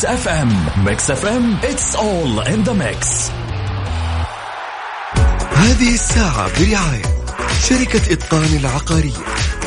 [0.00, 3.30] ميكس اف ام ميكس اف ام it's all in the mix.
[5.54, 7.02] هذه الساعة برعاية
[7.68, 9.24] شركة إتقان العقارية.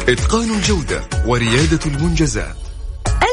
[0.10, 2.56] إتقان الجودة وريادة المنجزات.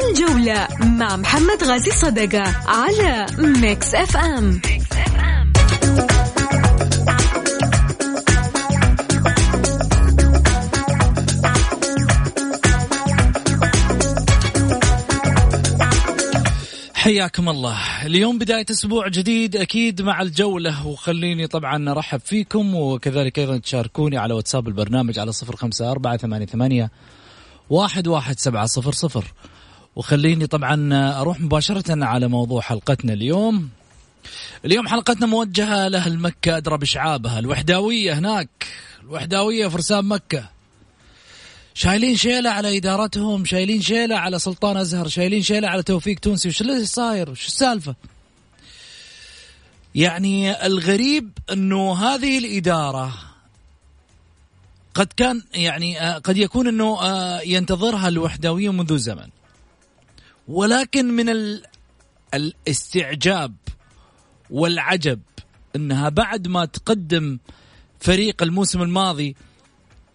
[0.08, 4.60] الجولة مع محمد غازي صدقة على ميكس اف ام
[17.10, 18.06] حياكم الله.
[18.06, 24.34] اليوم بداية أسبوع جديد أكيد مع الجولة وخليني طبعا أرحب فيكم وكذلك أيضا تشاركوني على
[24.34, 26.90] واتساب البرنامج على صفر خمسة أربعة ثمانية, ثمانية
[27.70, 29.24] واحد, واحد سبعة صفر صفر.
[29.96, 33.68] وخليني طبعا أروح مباشرة على موضوع حلقتنا اليوم.
[34.64, 37.38] اليوم حلقتنا موجهة لأهل مكة أدرى بشعابها.
[37.38, 38.66] الوحداوية هناك
[39.02, 40.59] الوحداوية فرسان مكة.
[41.80, 46.48] شايلين شيلة على إدارتهم شايلين شيلة على سلطان أزهر شايلين شيلة على توفيق تونسي.
[46.48, 47.94] وش اللي صاير؟ وش السالفة؟
[49.94, 53.14] يعني الغريب أنه هذه الإدارة
[54.94, 59.28] قد كان يعني آه، قد يكون أنه آه، ينتظرها الوحدوية منذ زمن.
[60.48, 61.62] ولكن من ال-
[62.34, 63.54] الاستعجاب
[64.50, 65.20] والعجب
[65.76, 67.38] أنها بعد ما تقدم
[68.00, 69.36] فريق الموسم الماضي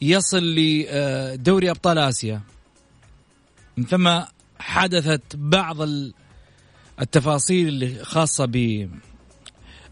[0.02, 2.42] يصل لدوري أبطال آسيا
[3.78, 4.20] من ثم
[4.60, 6.14] حدثت بعض ال-
[7.02, 8.90] التفاصيل اللي خاصة ب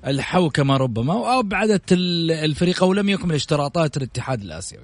[0.07, 4.83] الحوكمه ربما وابعدت ال- الفريق أو لم يكمل اشتراطات الاتحاد الآسيوي.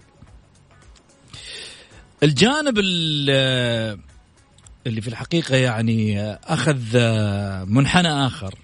[2.24, 4.00] الجانب ال-
[4.88, 6.98] اللي في الحقيقة يعني أخذ
[7.66, 8.56] منحنى آخر.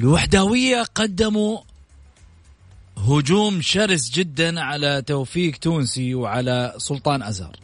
[0.00, 1.58] الوحداوية قدموا
[2.96, 7.56] هجوم شرس جدا على توفيق تونسي وعلى سلطان أزهر.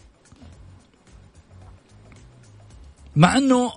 [3.17, 3.73] مع إنه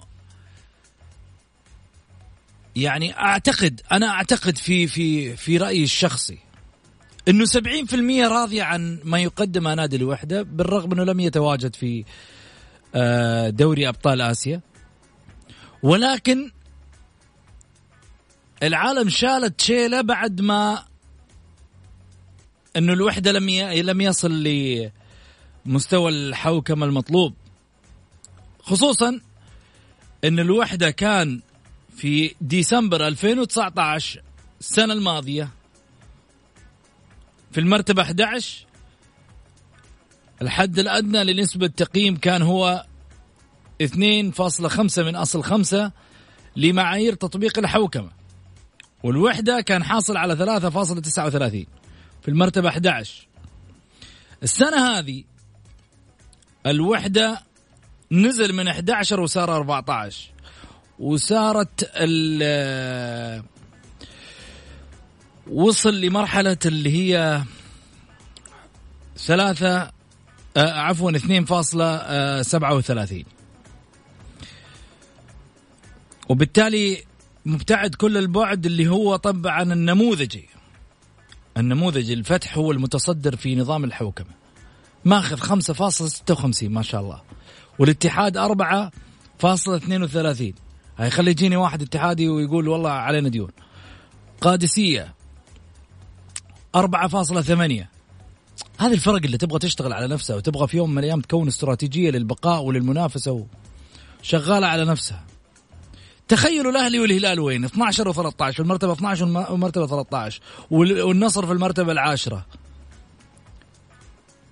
[2.75, 6.37] يعني أعتقد أنا أعتقد في في في رأيي الشخصي
[7.27, 7.53] إنه 70%
[8.27, 12.05] راضيه عن ما يقدمه نادي الوحدة بالرغم إنه لم يتواجد في
[12.95, 14.61] آه، دوري أبطال آسيا.
[15.83, 16.51] ولكن
[18.63, 20.85] العالم شالت شيله بعد ما
[22.77, 23.81] إنه الوحدة لم ي...
[23.81, 24.43] لم يصل
[25.65, 27.33] لمستوى الحوكمة المطلوب.
[28.59, 29.19] خصوصا
[30.23, 31.41] إن الوحدة كان
[31.95, 34.21] في ديسمبر 2019
[34.59, 35.49] السنة الماضية.
[37.51, 38.65] في المرتبة 11
[40.41, 42.85] الحد الأدنى لنسبة التقييم كان هو
[43.83, 45.91] 2.5 من أصل 5
[46.55, 48.11] لمعايير تطبيق الحوكمة.
[49.03, 50.61] والوحدة كان حاصل على
[51.65, 51.82] 3.39
[52.23, 53.27] في المرتبة 11
[54.43, 55.23] السنة هذه
[56.65, 57.41] الوحدة
[58.11, 60.29] نزل من 11 وصار 14
[60.99, 63.43] وصارت ال
[65.47, 67.43] وصل لمرحلة اللي هي
[69.17, 69.91] ثلاثة
[70.57, 73.25] آه، عفوا 2.37
[76.29, 77.03] وبالتالي
[77.45, 80.52] مبتعد كل البعد اللي هو طبعا النموذجي.
[81.57, 84.43] النموذج الفتح هو المتصدر في نظام الحوكمة.
[85.05, 87.21] ماخذ 5.56 ما شاء الله.
[87.79, 90.53] والاتحاد 4.32
[90.97, 93.49] هاي خلي يجيني واحد اتحادي ويقول والله علينا ديون.
[94.41, 95.13] قادسية
[96.75, 97.87] 4.8
[98.79, 102.63] هذه الفرق اللي تبغى تشتغل على نفسها وتبغى في يوم من الأيام تكون استراتيجية للبقاء
[102.63, 103.45] وللمنافسة
[104.21, 105.23] وشغالة على نفسها.
[106.27, 110.41] تخيلوا الأهلي والهلال وين؟ 12 و13 في المرتبه 12 والمرتبة 13
[110.71, 112.45] وال- والنصر في المرتبة العاشرة.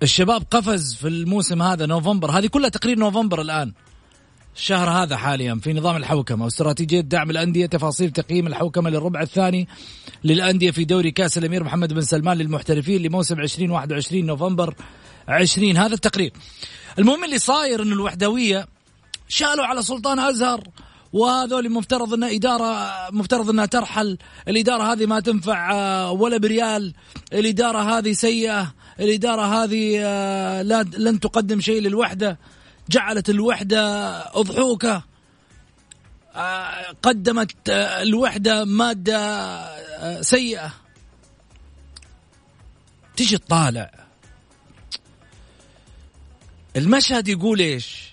[0.02, 3.72] الشباب قفز في الموسم هذا نوفمبر هذه كلها تقرير نوفمبر الآن.
[4.56, 9.68] الشهر هذا حاليا في نظام الحوكمة واستراتيجية دعم الأندية تفاصيل تقييم الحوكمة للربع الثاني
[10.24, 14.74] للأندية في دوري كأس الأمير محمد بن سلمان للمحترفين لموسم 2021 نوفمبر
[15.28, 16.32] 20 هذا التقرير.
[16.98, 18.66] المهم اللي صاير انه الوحدوية
[19.28, 20.64] شالوا على سلطان أزهر.
[21.12, 24.18] وهذول مفترض إنها إدارة مفترض إنها ترحل،
[24.48, 26.94] الإدارة هذه ما تنفع آه، ولا بريال،
[27.32, 32.38] الإدارة هذه سيئة، الإدارة هذه آه، لا لن تقدم شيء للوحدة،
[32.90, 34.10] جعلت الوحدة
[34.40, 35.02] أضحوكة.
[36.34, 40.72] آه، قدمت الوحدة مادة سيئة.
[43.16, 43.90] تيجي تطالع.
[46.76, 48.11] المشهد يقول إيش؟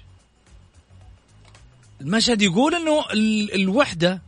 [2.01, 3.05] المشهد يقول إنه
[3.55, 4.21] الوحدة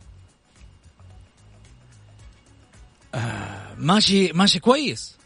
[3.14, 5.16] آه ماشي ماشي كويس.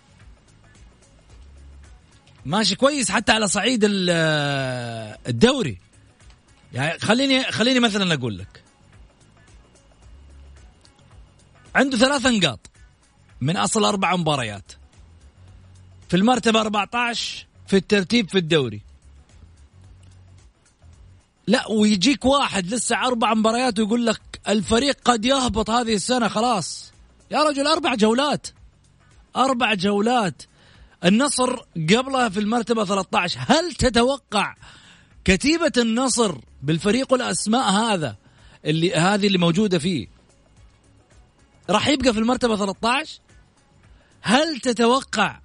[2.44, 5.78] ماشي كويس حتى على صعيد آه، الدوري.
[6.72, 8.62] يعني خليني خليني مثلا أقول لك.
[11.74, 12.70] عنده ثلاث نقاط
[13.40, 14.72] من أصل أربع مباريات.
[16.08, 18.85] في المرتبة 14 في الترتيب في الدوري.
[21.46, 26.92] لا ويجيك واحد لسه أربع مباريات ويقول لك الفريق قد يهبط هذه السنة خلاص.
[27.30, 28.46] يا رجل أربع جولات.
[29.36, 30.42] أربع جولات.
[31.04, 34.54] النصر قبلها في المرتبة 13 هل تتوقع
[35.24, 38.16] كتيبة النصر بالفريق والاسماء هذا
[38.64, 40.06] اللي هذه اللي موجودة فيه
[41.70, 43.20] راح يبقى في المرتبة 13
[44.20, 45.38] هل تتوقع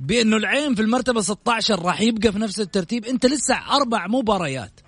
[0.00, 4.80] بأنه العين في المرتبة 16 راح يبقى في نفس الترتيب؟ أنت لسه أربع مباريات.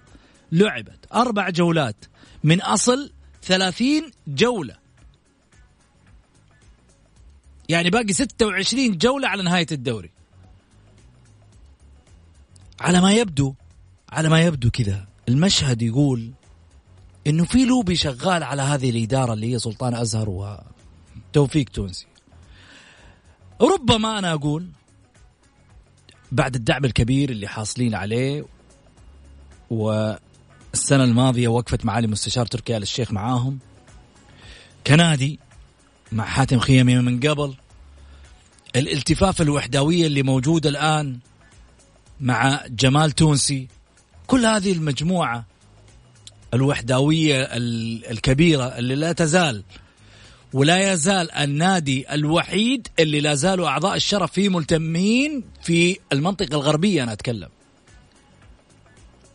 [0.53, 2.05] لعبت أربع جولات
[2.45, 3.13] من أصل
[3.43, 4.77] ثلاثين جولة.
[7.69, 10.11] يعني باقي ستة وعشرين جولة على نهاية الدوري.
[12.81, 13.55] على ما يبدو
[14.13, 16.33] على ما يبدو كذا المشهد يقول
[17.27, 20.29] إنه في لوبي شغال على هذه الإدارة اللي هي سلطان أزهر
[21.31, 22.07] وتوفيق تونسي.
[23.61, 24.67] ربما أنا أقول
[26.33, 28.45] بعد الدعم الكبير اللي حاصلين عليه
[29.71, 30.15] و
[30.75, 33.59] السنة الماضية وقفت معالي مستشار تركي آل الشيخ معاهم.
[34.87, 35.39] كنادي
[36.13, 37.55] مع حاتم خيمي من قبل.
[38.77, 41.19] الالتفاف الوحدوية اللي موجودة الآن
[42.21, 43.69] مع جمال تونسي.
[44.27, 45.45] كل هذه المجموعة
[46.55, 47.49] الوحدوية
[48.11, 49.65] الكبيرة اللي لا تزال
[50.53, 57.13] ولا يزال النادي الوحيد اللي لا زالوا أعضاء الشرف فيه ملتمين في المنطقة الغربية أنا
[57.13, 57.49] أتكلم.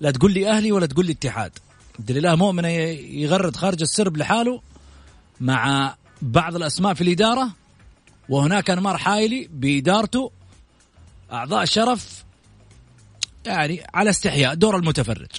[0.02, 1.52] لا تقول لي أهلي ولا تقول لي اتحاد.
[2.00, 4.62] عبد الإله مؤمن يغرد خارج السرب لحاله
[5.42, 7.52] مع بعض الأسماء في الإدارة
[8.30, 10.32] وهناك أنمار حايلي بإدارته
[11.32, 12.26] أعضاء شرف
[13.46, 15.32] يعني على استحياء دور المتفرج.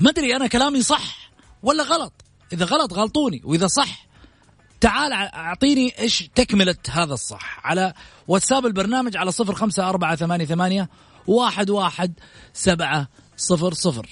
[0.00, 1.30] ما أدري أنا كلامي صح
[1.62, 2.12] ولا غلط.
[2.52, 4.06] إذا غلط غلطوني وإذا صح
[4.80, 7.66] تعال أعطيني إيش تكملة هذا الصح.
[7.66, 7.94] على
[8.28, 10.88] واتساب البرنامج على صفر خمسة أربعة ثمانية ثمانية
[11.26, 12.12] واحد واحد
[12.52, 14.08] سبعة صفر صفر.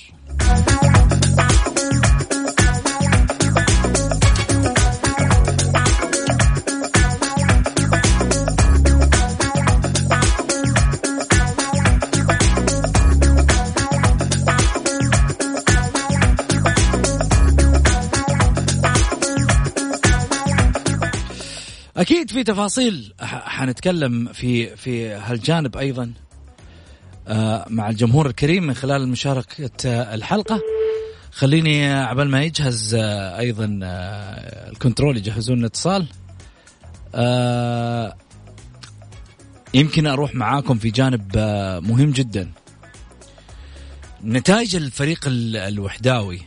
[21.96, 26.12] أكيد في تفاصيل حنتكلم في في هالجانب أيضا.
[27.70, 30.60] مع الجمهور الكريم من خلال مشاركة آه، الحلقة.
[31.32, 33.78] خليني آه، عبال ما يجهز أيضا
[34.72, 36.06] الكنترول يجهزون الاتصال
[39.74, 41.36] يمكن أروح معاكم في جانب
[41.82, 42.50] مهم جدا.
[44.24, 46.42] نتائج الفريق الوحداوي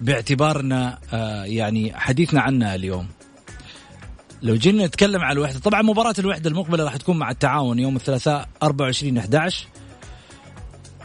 [0.00, 0.98] باعتبارنا
[1.44, 3.06] يعني حديثنا عنها اليوم.
[4.42, 8.48] لو جينا نتكلم على الوحدة طبعا مباراة الوحدة المقبلة راح تكون مع التعاون يوم الثلاثاء
[8.62, 9.66] 24 11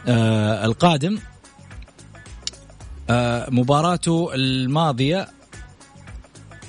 [0.08, 1.18] آه القادم
[3.10, 5.28] آه مباراته الماضية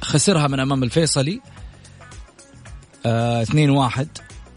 [0.01, 1.41] خسرها من أمام الفيصلي
[3.05, 4.05] آه 2-1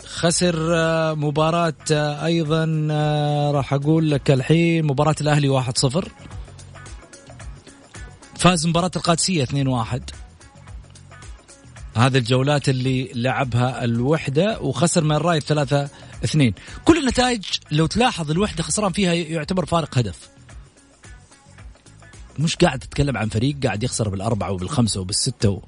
[0.07, 6.09] خسر آه مباراة آه أيضا آه راح أقول لك الحين مباراة الأهلي 1-0
[8.39, 10.01] فاز مباراة القادسية 2-1
[11.97, 15.89] هذه الجولات اللي لعبها الوحدة وخسر من الراي ثلاثة
[16.25, 16.55] اثنين.
[16.85, 20.29] كل النتائج لو تلاحظ الوحدة خسران فيها يعتبر فارق هدف.
[22.39, 25.63] مش قاعد تتكلم عن فريق قاعد يخسر بالأربعة وبالخمسة وبالستة و...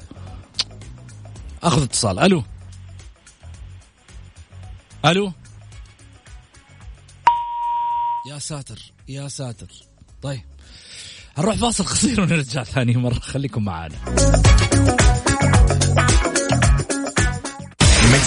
[1.62, 2.18] أخذ اتصال.
[2.18, 2.42] ألو؟
[5.04, 5.32] ألو؟
[8.30, 9.68] يا ساتر يا ساتر.
[10.22, 10.42] طيب.
[11.36, 13.18] هنروح فاصل قصير ونرجع ثاني مرة.
[13.18, 13.96] خليكم معانا.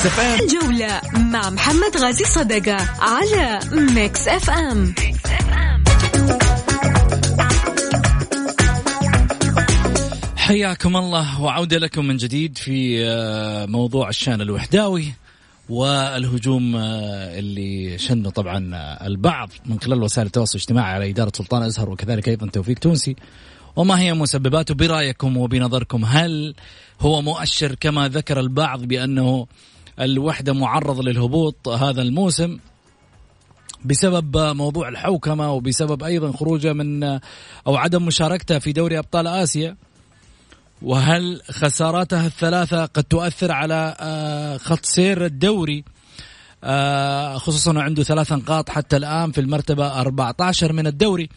[0.06, 4.96] ميكس اف ام الجولة مع محمد غازي صدقة على ميكس اف ام
[10.36, 15.14] حياكم الله وعودة لكم من جديد في آه، موضوع الشان الوحداوي
[15.70, 21.64] والهجوم آه، اللي شنه طبعا آه، البعض من خلال وسائل التواصل الاجتماعي على إدارة سلطان
[21.64, 23.16] أزهر وكذلك أيضا توفيق تونسي.
[23.76, 26.56] وما هي مسبباته برأيكم وبنظركم؟ هل
[27.02, 29.48] هو مؤشر كما ذكر البعض بأنه
[30.00, 32.58] الوحدة معرض للهبوط هذا الموسم
[33.86, 37.04] بسبب موضوع الحوكمة وبسبب أيضا خروجه من
[37.68, 39.76] أو عدم مشاركته في دوري أبطال آسيا.
[40.82, 45.84] وهل خساراتها الثلاثة قد تؤثر على آه، خط سير الدوري؟
[46.64, 51.30] آه، خصوصا عنده ثلاث نقاط حتى الآن في المرتبة 14 من الدوري.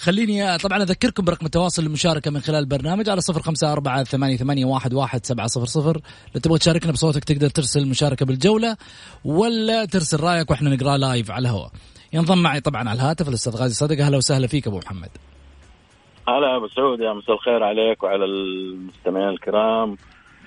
[0.00, 4.64] خليني طبعا أذكركم برقم التواصل للمشاركة من خلال البرنامج على صفر خمسة أربعة ثمانية, ثمانية
[4.64, 6.00] واحد, واحد سبعة صفر صفر.
[6.34, 8.76] لو تبغى تشاركنا بصوتك تقدر ترسل مشاركة بالجولة
[9.24, 11.70] ولا ترسل رأيك وإحنا نقرأ لايف على الهواء.
[12.12, 14.06] ينضم معي طبعا على الهاتف الأستاذ غازي صدقة.
[14.06, 15.10] أهلا وسهلا فيك أبو محمد.
[16.28, 19.96] هلا أبو سعود يا مساء الخير عليك وعلى المستمعين الكرام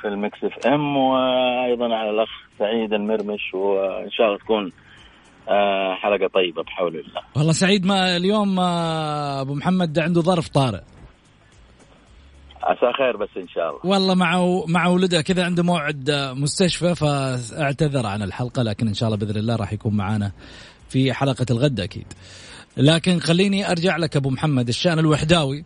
[0.02, 2.30] في المكس إف إم وأيضا على الأخ
[2.60, 4.72] سعيد المرمش وإن شاء الله تكون
[5.96, 7.22] حلقة طيبة بحول الله.
[7.36, 10.82] والله سعيد ما اليوم آه، أبو محمد عنده ظرف طارئ.
[12.64, 13.80] عسى خير بس إن شاء الله.
[13.84, 19.08] والله مع مع ولده كذا عنده موعد آه، مستشفى فأعتذر عن الحلقة لكن إن شاء
[19.08, 20.32] الله بإذن الله راح يكون معانا
[20.90, 22.14] في حلقة الغد أكيد.
[22.78, 25.66] لكن خليني أرجع لك أبو محمد الشأن الوحداوي.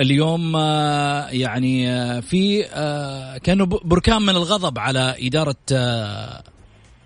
[0.00, 6.42] اليوم آه، يعني آه، في آه، كانوا بركان من الغضب على إدارة آه،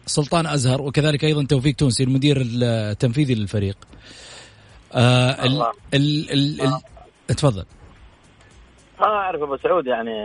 [0.07, 3.77] سلطان أزهر وكذلك أيضا توفيق تونسي المدير التنفيذي للفريق.
[4.95, 5.73] آه، ال الله.
[5.95, 7.65] ال ال ال تفضل.
[9.01, 10.25] ما أعرف أبو سعود يعني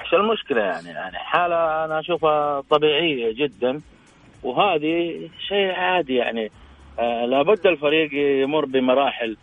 [0.00, 3.80] إيش المشكلة؟ يعني يعني حالة أنا أشوفها طبيعية جدا
[4.42, 6.50] وهذه شيء عادي يعني.
[6.98, 8.10] آه لابد الفريق
[8.42, 9.36] يمر بمراحل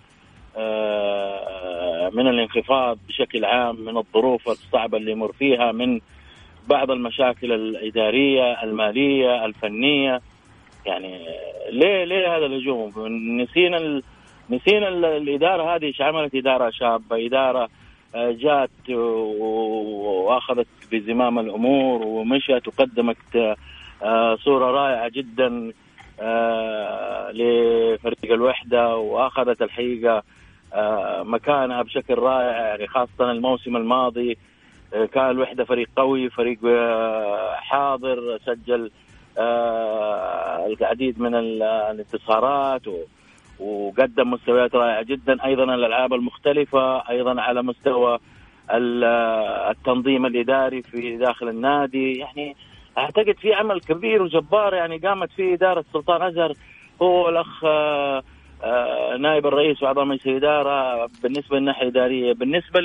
[0.58, 6.00] آه من الانخفاض بشكل عام من الظروف الصعبة اللي يمر فيها من
[6.68, 10.22] بعض المشاكل الإدارية المالية الفنية.
[10.86, 11.20] يعني
[11.72, 12.92] ليه ليه هذا الهجوم؟
[13.42, 14.02] نسينا.
[14.50, 17.70] نسينا ال- الإدارة هذه إيش عملت؟ إدارة شابة إدارة
[18.16, 23.18] آه، جات وأخذت بزمام الأمور ومشت وقدمت
[24.04, 25.72] آه، صورة رائعة جدا
[26.20, 30.24] آه، لفريق الوحدة وأخذت الحقيقة
[31.24, 34.38] مكانها بشكل رائع يعني خاصة الموسم الماضي.
[35.14, 38.92] كان الوحدة فريق قوي فريق آه، حاضر سجل
[39.38, 42.82] آه، العديد من ال- الانتصارات
[43.60, 48.20] وقدم مستويات رائعة جدا أيضا الألعاب المختلفة أيضا على مستوى
[48.74, 49.04] ال-
[49.72, 52.14] التنظيم الإداري في داخل النادي.
[52.14, 52.56] يعني
[52.98, 56.54] أعتقد في عمل كبير وجبار يعني قامت فيه إدارة سلطان أزهر
[57.02, 58.24] هو الاخ آه،
[58.64, 62.34] آه، نائب الرئيس واعضاء مجلس الإدارة بالنسبة للناحية الإدارية.
[62.34, 62.80] بالنسبة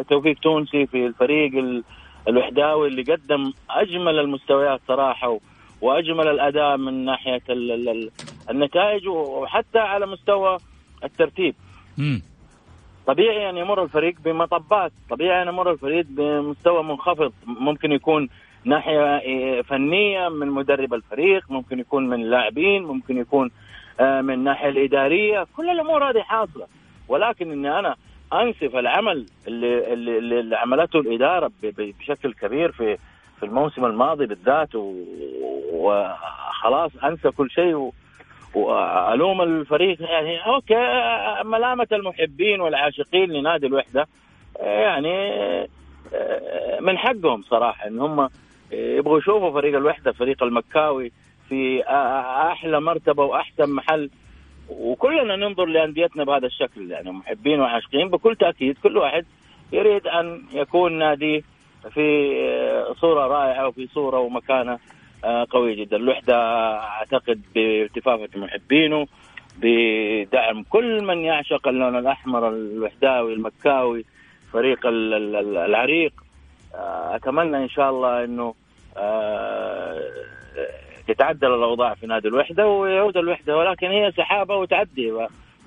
[0.00, 1.84] لتوفيق تونسي في الفريق ال-
[2.28, 5.38] الوحداوي اللي قدم أجمل المستويات صراحة
[5.80, 8.10] وأجمل الأداء من ناحية ال- ال- ال-
[8.50, 10.56] النتائج وحتى على مستوى
[11.04, 11.54] الترتيب.
[11.98, 12.22] مم.
[13.06, 17.32] طبيعي أن يمر الفريق بمطبات طبيعي أن يمر الفريق بمستوى منخفض.
[17.46, 18.28] ممكن يكون
[18.64, 23.50] ناحية إيه، فنية من مدرب الفريق ممكن يكون من اللاعبين ممكن يكون
[24.00, 25.46] آه، من الناحيه الإدارية.
[25.56, 26.66] كل الأمور هذه حاصلة.
[27.08, 27.96] ولكن إني أنا
[28.42, 32.96] انسف العمل اللي اللي, اللي عملته الإدارة بشكل كبير في
[33.40, 34.68] في الموسم الماضي بالذات
[35.72, 37.90] وخلاص أنسى كل شيء
[38.54, 40.02] وألوم الفريق.
[40.02, 40.74] يعني أوكي
[41.44, 44.06] ملامة المحبين والعاشقين لنادي الوحدة
[44.60, 45.30] يعني
[46.80, 48.28] من حقهم صراحة إن هم
[48.72, 51.12] يبغوا يشوفوا فريق الوحدة فريق المكاوي
[51.48, 51.82] في
[52.52, 54.10] أحلى مرتبة وأحسن محل
[54.68, 59.24] وكلنا ننظر لأنديتنا بهذا الشكل يعني محبين وعاشقين بكل تأكيد كل واحد
[59.72, 61.42] يريد أن يكون ناديه
[61.90, 64.78] في آه، صورة رائعة وفي صورة ومكانة
[65.24, 65.96] آه، قوية جدا.
[65.96, 66.36] الوحدة
[66.78, 69.06] أعتقد بالتفافه محبينه
[69.58, 74.04] بدعم كل من يعشق اللون الأحمر الوحداوي المكاوي
[74.52, 76.12] فريق ال- ال- ال- العريق.
[76.74, 78.54] آه، أتمنى إن شاء الله إنه
[81.08, 85.12] تتعدل الأوضاع في نادي الوحدة ويعود الوحدة ولكن هي سحابة وتعدي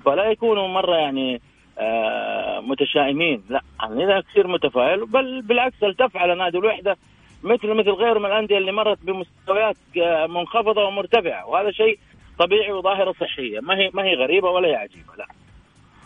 [0.04, 1.40] فلا يكونوا مرة يعني
[1.78, 3.42] آه، متشائمين.
[3.50, 6.96] لا يعني إذا كثير متفائل بل بالعكس التف على نادي الوحدة
[7.42, 11.98] مثل مثل غيره من الأندية اللي مرت بمستويات آه، منخفضة ومرتفعة وهذا شيء
[12.38, 13.60] طبيعي وظاهرة صحية.
[13.60, 15.26] ما هي ما هي غريبة ولا هي عجيبة لا.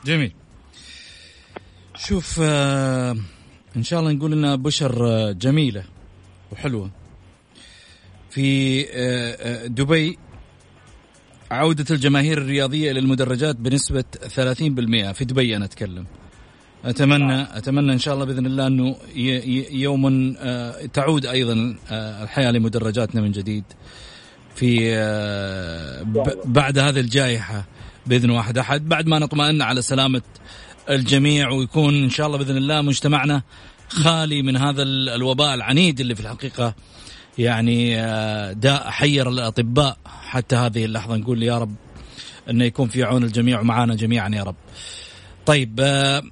[0.05, 0.33] جميل.
[1.97, 3.17] شوف آه
[3.77, 4.93] إن شاء الله نقول إنها بشر
[5.33, 5.85] جميلة
[6.53, 6.91] وحلوة.
[8.33, 10.19] في آه، آه، دبي.
[11.51, 14.05] عودة الجماهير الرياضية إلى المدرجات بنسبة
[14.37, 16.07] 30% في دبي أنا أتكلم.
[16.85, 18.97] أتمنى أتمنى إن شاء الله بإذن الله أنه
[19.71, 20.35] يوما
[20.93, 23.65] تعود أيضا الحياة لمدرجاتنا من جديد.
[24.55, 24.95] في
[26.45, 27.65] بعد هذه الجائحة
[28.07, 28.89] بإذن واحد أحد.
[28.89, 30.23] بعد ما نطمئن على سلامة
[30.91, 33.43] الجميع ويكون إن شاء الله بإذن الله مجتمعنا
[33.89, 36.75] خالي من هذا الوباء العنيد اللي في الحقيقة
[37.39, 41.75] يعني آه، داء حير الأطباء حتى هذه اللحظة نقول يا رب
[42.51, 44.55] انه يكون في عون الجميع ومعانا جميعا يا رب.
[45.47, 46.23] طيب آه،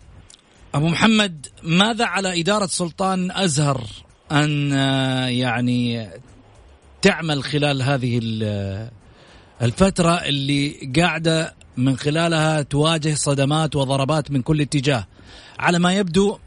[0.74, 3.84] أبو محمد ماذا على إدارة سلطان أزهر
[4.32, 6.08] أن آه، يعني
[7.02, 8.20] تعمل خلال هذه
[9.62, 15.06] الفترة اللي قاعدة من خلالها تواجه صدمات وضربات من كل اتجاه
[15.58, 16.38] على ما يبدو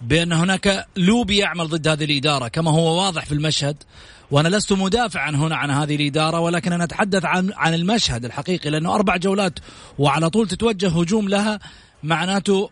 [0.00, 3.76] بأن هناك لوبي يعمل ضد هذه الإدارة كما هو واضح في المشهد
[4.30, 8.94] وأنا لست مدافعا هنا عن هذه الإدارة ولكن أنا أتحدث عن عن المشهد الحقيقي لأنه
[8.94, 9.58] أربع جولات
[9.98, 11.58] وعلى طول تتوجه هجوم لها
[12.02, 12.70] معناته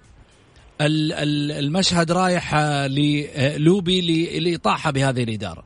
[0.80, 2.54] المشهد رايح
[2.86, 4.00] للوبي
[4.40, 5.64] لإطاحة بهذه الإدارة.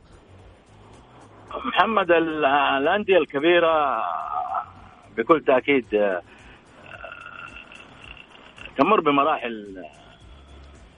[1.65, 4.03] محمد الأندية الكبيرة
[5.17, 6.21] بكل تأكيد آه،
[8.77, 9.83] تمر بمراحل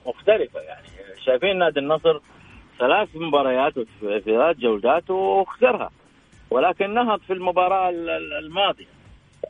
[0.06, 0.86] مختلفة يعني.
[1.24, 2.20] شايفين نادي النصر
[2.78, 5.90] ثلاث مباريات في ثلاث جولات وخسرها
[6.50, 7.90] ولكن نهض في المباراة
[8.38, 8.86] الماضية.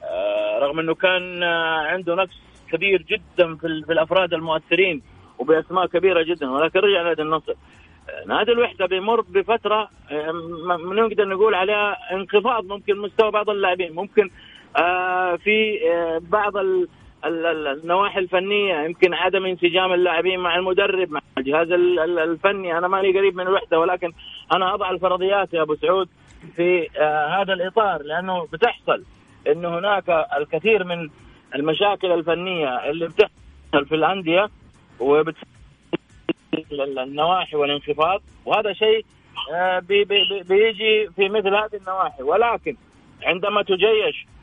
[0.05, 2.39] آه، رغم إنه كان آه، عنده نقص
[2.73, 5.03] كبير جدا في الأفراد المؤثرين
[5.39, 7.55] وبأسماء كبيرة جدا ولكن رجع نادي النصر.
[8.27, 9.89] نادي الوحدة بيمر بفترة
[10.93, 13.93] نقدر نقول عليها انخفاض ممكن مستوى بعض اللاعبين.
[13.95, 14.31] ممكن
[14.77, 16.53] آه، في آه، بعض
[17.25, 21.71] النواحي الفنية يمكن عدم انسجام اللاعبين مع المدرب مع الجهاز
[22.19, 22.79] الفني.
[22.79, 24.13] أنا ماني قريب من الوحدة ولكن
[24.55, 26.09] أنا اضع الفرضيات يا أبو سعود
[26.57, 29.03] في آه، هذا الإطار لأنه بتحصل
[29.49, 31.09] إنه هناك الكثير من
[31.55, 34.49] المشاكل الفنية اللي بتحصل في الأندية
[35.01, 35.43] وبتسبب
[36.99, 38.23] النواحي والانخفاض.
[38.45, 39.05] وهذا شيء
[40.49, 42.23] بيجي في مثل هذه النواحي.
[42.23, 42.77] ولكن
[43.23, 44.42] عندما تجيش آه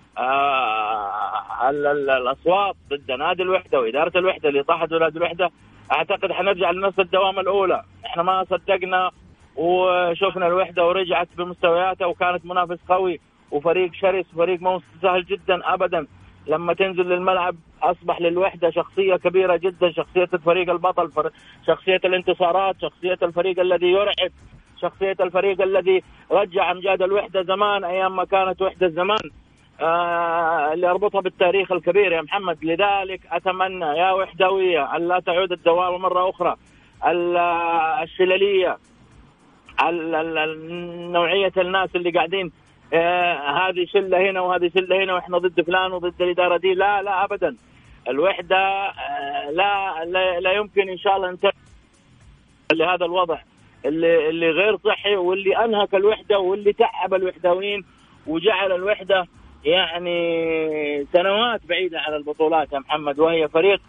[2.18, 5.52] الأصوات ضد نادي الوحدة وإدارة الوحدة اللي طاحت ولاد الوحدة.
[5.92, 7.84] أعتقد حنرجع لنفس الدوام الأولى.
[8.06, 9.12] إحنا ما صدقنا
[9.56, 13.20] وشفنا الوحدة ورجعت بمستوياتها وكانت منافس قوي
[13.52, 16.08] وفريق شرس وفريق مو سهل جدا ابدا.
[16.48, 21.32] لما تنزل للملعب أصبح للوحدة شخصية كبيرة جدا شخصية الفريق البطل
[21.68, 24.32] شخصية الانتصارات شخصية الفريق الذي يرعب
[24.82, 29.20] شخصية الفريق الذي رجع أمجاد الوحدة زمان أيام ما كانت وحدة زمان.
[29.82, 32.66] آه اللي اربطها بالتاريخ الكبير يا محمد.
[32.66, 36.56] لذلك أتمنى يا وحدويه أن لا تعود الدوامه مرة أخرى.
[38.04, 38.78] الشللية
[41.12, 42.52] نوعية الناس اللي قاعدين
[42.94, 46.74] آه هذه شلة هنا وهذه شلة هنا وإحنا ضد فلان وضد الإدارة دي.
[46.74, 47.56] لا لا ابدا.
[48.10, 51.52] الوحدة آه لا, لا لا يمكن إن شاء الله ننتهي
[52.74, 53.38] لهذا الوضع
[53.86, 57.86] اللي اللي غير صحي واللي أنهك الوحدة واللي تعب الوحدويين
[58.28, 59.28] وجعل الوحدة
[59.66, 63.82] يعني سنوات بعيدة عن البطولات يا محمد وهي فريق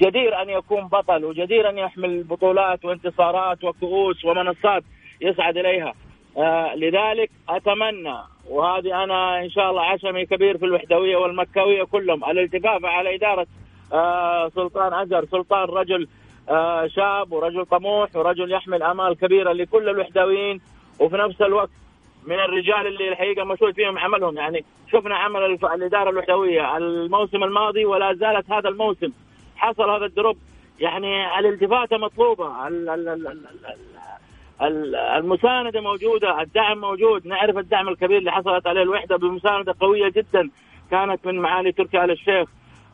[0.00, 4.82] جدير أن يكون بطل وجدير أن يحمل بطولات وانتصارات وكؤوس ومنصات
[5.20, 5.94] يصعد إليها.
[6.36, 8.16] آه لذلك أتمنى
[8.48, 13.46] وهذه أنا إن شاء الله عشمي كبير في الوحدوية والمكاوية كلهم الالتفاف على إدارة
[13.92, 16.08] آه سلطان أزهر سلطان رجل
[16.48, 20.60] آه شاب ورجل طموح ورجل يحمل آمال كبيرة لكل الوحدويين
[21.00, 21.70] وفي نفس الوقت
[22.28, 24.36] من الرجال اللي الحقيقة مسؤول فيهم عملهم.
[24.36, 29.12] يعني شفنا عمل الإدارة الوحدوية الموسم الماضي ولا زالت هذا الموسم.
[29.56, 30.36] حصل هذا الدروب.
[30.80, 32.68] يعني الالتفاتة مطلوبة.
[35.18, 36.42] المساندة موجودة.
[36.42, 37.26] الدعم موجود.
[37.26, 38.82] نعرف الدعم الكبير اللي حصلت عليه.
[38.82, 40.50] الوحدة بمساندة قوية جدا.
[40.90, 42.48] كانت من معالي تركي آل الشيخ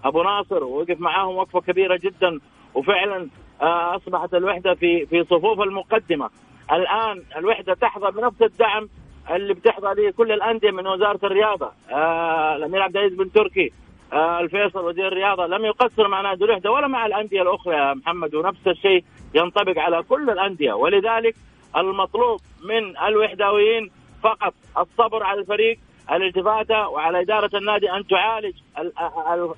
[0.05, 0.65] أبو ناصر.
[0.65, 2.41] ووقف معاهم وقفة كبيرة جدا.
[2.75, 3.29] وفعلا
[3.63, 6.31] آه، أصبحت الوحدة في في صفوف المقدمة.
[6.73, 8.89] الآن الوحدة تحظى بنفس الدعم
[9.31, 11.71] اللي بتحظى به كل الأندية من وزارة الرياضة.
[11.93, 13.73] آه الأمير عبد العزيز بن تركي
[14.13, 18.35] آه الفيصل وزير الرياضة لم يقصر مع نادي الوحده ولا مع الأندية الأخرى يا محمد
[18.35, 20.73] ونفس الشيء ينطبق على كل الأندية.
[20.73, 21.35] ولذلك
[21.77, 23.91] المطلوب من الوحداويين
[24.23, 25.79] فقط الصبر على الفريق
[26.13, 28.55] الالتفاتة وعلى إدارة النادي أن تعالج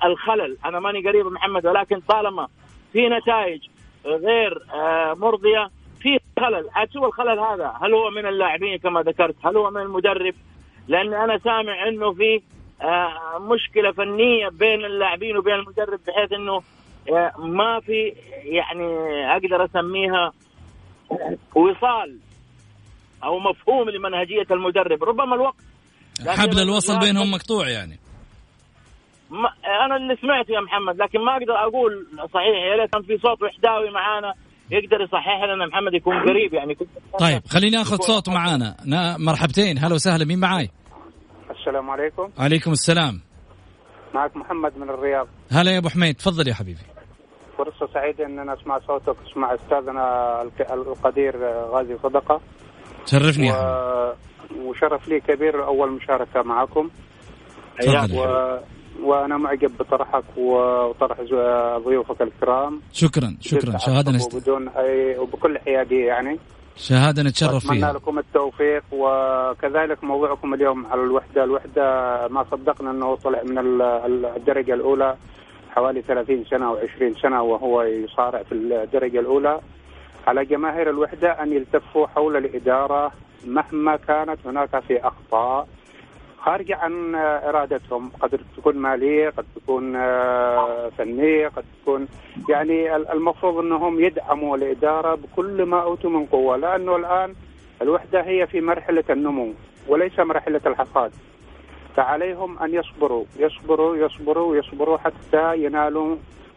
[0.04, 0.56] الخلل.
[0.64, 2.48] أنا ماني قريب محمد ولكن طالما
[2.92, 3.60] في نتائج
[4.06, 5.70] غير آه، مرضية
[6.00, 6.70] في خلل.
[6.92, 7.74] شوف الخلل هذا.
[7.82, 10.34] هل هو من اللاعبين كما ذكرت؟ هل هو من المدرب؟
[10.88, 12.40] لأن أنا سامع إنه في
[12.82, 16.62] آه، مشكلة فنية بين اللاعبين وبين المدرب بحيث إنه
[17.12, 18.12] آه، ما في
[18.44, 18.86] يعني
[19.32, 20.32] أقدر أسميها
[21.54, 22.18] وصال
[23.24, 25.04] أو مفهوم لمنهجية المدرب.
[25.04, 25.54] ربما الوقت
[26.26, 27.98] حبل الوصل اللاعب- بينهم مقطوع يعني.
[29.30, 29.48] ما
[29.84, 32.56] أنا اللي سمعته يا محمد لكن ما أقدر أقول صحيح.
[32.70, 34.34] يا ريت كان في صوت وحداوي معانا.
[34.70, 36.74] يقدر يصحح لنا محمد يكون قريب يعني.
[36.74, 38.76] كنت طيب خلينا ناخذ صوت معانا.
[38.84, 39.78] نا- مرحبتين.
[39.78, 40.24] هلا وسهلا.
[40.24, 40.70] مين معاي؟
[41.50, 42.30] السلام عليكم.
[42.38, 43.20] عليكم السلام.
[44.14, 45.28] معك محمد من الرياض.
[45.52, 46.14] هلا يا أبو حميد.
[46.16, 46.80] تفضل يا حبيبي.
[47.58, 51.36] فرصة سعيدة أن أنا أسمع صوتك أسمع أستاذنا الك- القدير
[51.72, 52.40] غازي صدقة.
[53.06, 53.56] شرفني يا و...
[53.56, 54.66] حبيبي.
[54.68, 56.90] وشرف لي كبير أول مشاركة معكم.
[57.80, 58.58] تفضل يا و...
[59.02, 61.20] وأنا معجب بطرحك وطرح
[61.84, 62.80] ضيوفك الكرام.
[62.92, 63.60] شكرا شكرا.
[63.60, 64.34] بدون شهادة نشت...
[64.34, 66.38] وبدون أي وبكل حيادية يعني.
[66.76, 67.92] شهادة نتشرف فيها.
[67.92, 71.44] لكم التوفيق وكذلك موضوعكم اليوم على الوحدة.
[71.44, 71.82] الوحدة
[72.28, 75.16] ما صدقنا أنه طلع من ال- ال- الدرجة الأولى
[75.70, 79.60] حوالي 30 سنة أو 20 سنة وهو يصارع في الدرجة الأولى.
[80.26, 83.12] على جماهير الوحدة أن يلتفوا حول الإدارة
[83.46, 85.68] مهما كانت هناك في أخطاء.
[86.46, 88.10] خارجة عن إرادتهم.
[88.20, 92.08] قد تكون مالية قد تكون آه، فنية قد تكون
[92.48, 97.34] يعني ال- المفروض أنهم يدعموا الإدارة بكل ما أوتوا من قوة لأنه الآن
[97.82, 99.52] الوحدة هي في مرحلة النمو
[99.88, 101.12] وليس مرحلة الحصاد
[101.96, 106.16] فعليهم أن يصبروا يصبروا يصبروا يصبروا حتى ينالوا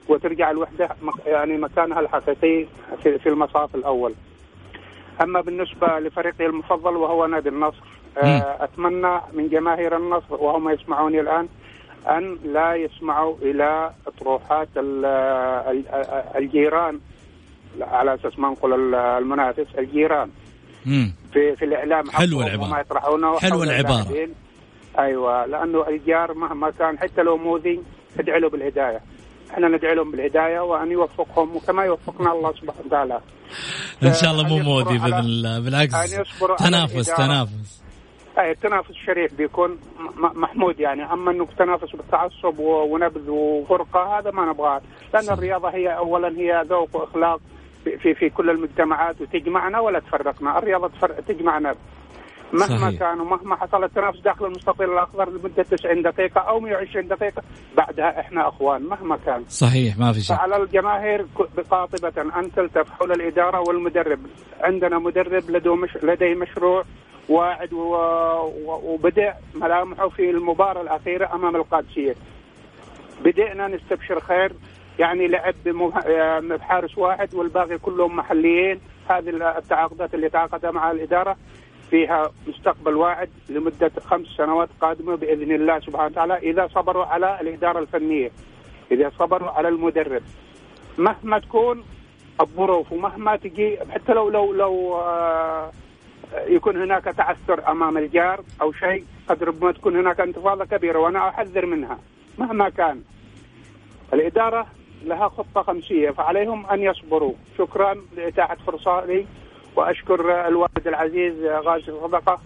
[0.10, 0.90] وترجع الوحدة
[1.26, 2.66] يعني مكانها الحقيقي
[3.04, 4.14] في المصاف الأول.
[5.22, 7.84] أما بالنسبة لفريقي المفضل وهو نادي النصر
[8.18, 11.48] آه، أتمنى من جماهير النصر وهم يسمعوني الآن
[12.10, 15.86] أن لا يسمعوا إلى أطروحات ال- ال-
[16.36, 17.00] الجيران
[17.82, 20.30] على أساس ما نقول ال- المنافس الجيران.
[21.34, 22.70] في في الإعلام حلوة حقهم العبارة.
[22.70, 24.02] وما يطرحونه العبارة.
[24.10, 24.36] اللاعبين.
[25.00, 27.80] أيوه لأنه الجار مهما كان حتى لو مؤذي
[28.20, 29.02] ادعي له بالهداية
[29.54, 33.20] إحنا ندعي لهم بالهداية وأن يوفقهم وكما يوفقنا الله سبحانه وتعالى.
[34.04, 36.12] إن شاء الله مو يصبروا مؤذي على- باذن الله بالعكس
[36.60, 37.06] تنافس.
[37.08, 37.82] تنافس.
[38.40, 39.78] أي التنافس الشريف بيكون
[40.18, 41.14] محمود يعني.
[41.14, 44.82] أما إنه تنافس بالتعصب ونبذ وفرقة هذا ما نبغاه.
[45.14, 45.30] لأن.
[45.30, 47.40] الرياضة هي اولا هي ذوق وأخلاق
[47.84, 50.58] في- في في كل المجتمعات وتجمعنا ولا تفرقنا.
[50.58, 51.76] الرياضة تفرق تجمعنا.
[52.54, 53.00] مهما صحيح.
[53.00, 57.42] كان ومهما حصل التنافس داخل المستطيل الاخضر لمدة 90 دقيقة أو 120 دقيقة
[57.78, 59.44] بعدها إحنا أخوان مهما كان.
[59.48, 60.36] صحيح ما في شك.
[60.36, 61.26] فعلى الجماهير
[61.72, 64.20] قاطبة أن تلتف حول الإدارة والمدرب.
[64.62, 65.98] عندنا مدرب لديه, مش...
[66.04, 66.84] لديه مشروع
[67.30, 67.94] واعد و...
[68.66, 68.82] و...
[68.84, 72.16] وبدأ ملامحه في المباراة الأخيرة أمام القادسية.
[73.26, 74.54] بدأنا نستبشر خير
[75.00, 76.00] يعني لعب بمه...
[76.00, 78.80] آه، بحارس واحد والباقي كلهم محليين.
[79.10, 81.36] هذه التعاقدات اللي تعاقدها مع الإدارة.
[81.90, 87.80] فيها مستقبل واعد لمدة خمس سنوات قادمة بإذن الله سبحانه وتعالى إذا صبروا على الإدارة
[87.80, 88.32] الفنية
[88.92, 90.22] إذا صبروا على المدرب.
[90.98, 91.84] مهما تكون
[92.42, 95.72] الظروف ومهما تجي حتى لو لو لو آه،
[96.48, 101.66] يكون هناك تعثر أمام الجار أو شيء قد ربما تكون هناك انتفاضة كبيرة وأنا أحذر
[101.66, 102.00] منها.
[102.38, 103.02] مهما كان
[104.14, 104.66] الإدارة
[105.06, 107.34] لها خطة خمسية فعليهم أن يصبروا.
[107.58, 109.26] شكرا لإتاحة فرصة لي.
[109.76, 111.34] وأشكر الوالد العزيز
[111.66, 112.40] غازي صدقه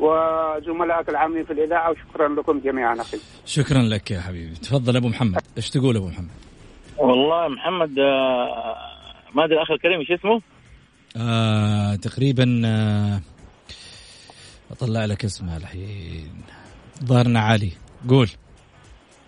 [0.00, 3.18] وزملائك العاملين في الإذاعة وشكرا لكم جميعا أخي.
[3.46, 4.54] شكرا لك يا حبيبي.
[4.54, 5.42] تفضل أبو محمد.
[5.56, 6.30] إيش تقول أبو محمد؟
[6.98, 8.76] والله محمد آه،
[9.34, 10.40] ما أدري الاخ الكريم إيش اسمه؟
[11.16, 13.20] آه تقريبا آه
[14.70, 16.42] أطلع لك اسمه الحين.
[17.04, 17.72] ظهرنا علي.
[18.08, 18.28] قول.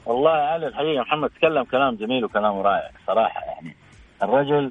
[0.06, 3.76] والله علي الحقيقة محمد تكلم كلام جميل وكلام رائع صراحة يعني.
[4.22, 4.70] الرجل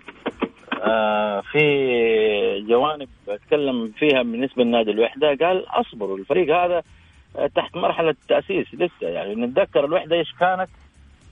[1.52, 6.84] في جوانب أتكلم فيها بالنسبة لنادي الوحدة قال أصبروا الفريق هذا
[7.38, 10.70] آه، تحت مرحلة تأسيس لسه يعني نتذكر الوحدة إيش كانت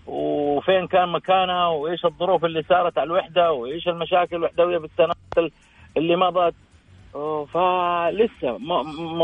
[0.08, 5.52] وفين كان مكانها وإيش الظروف اللي صارت على الوحدة وإيش المشاكل الوحدوية بالسنوات ال-
[5.98, 6.54] اللي مضت.
[7.54, 8.58] فلسه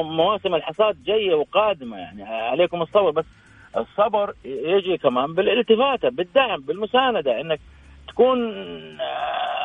[0.04, 3.26] مواسم الحصاد جاية وقادمة يعني عليكم الصبر بس
[3.78, 7.60] الصبر يجي كمان بالالتفاته بالدعم بالمساندة إنك
[8.08, 8.40] تكون
[9.02, 9.65] آه،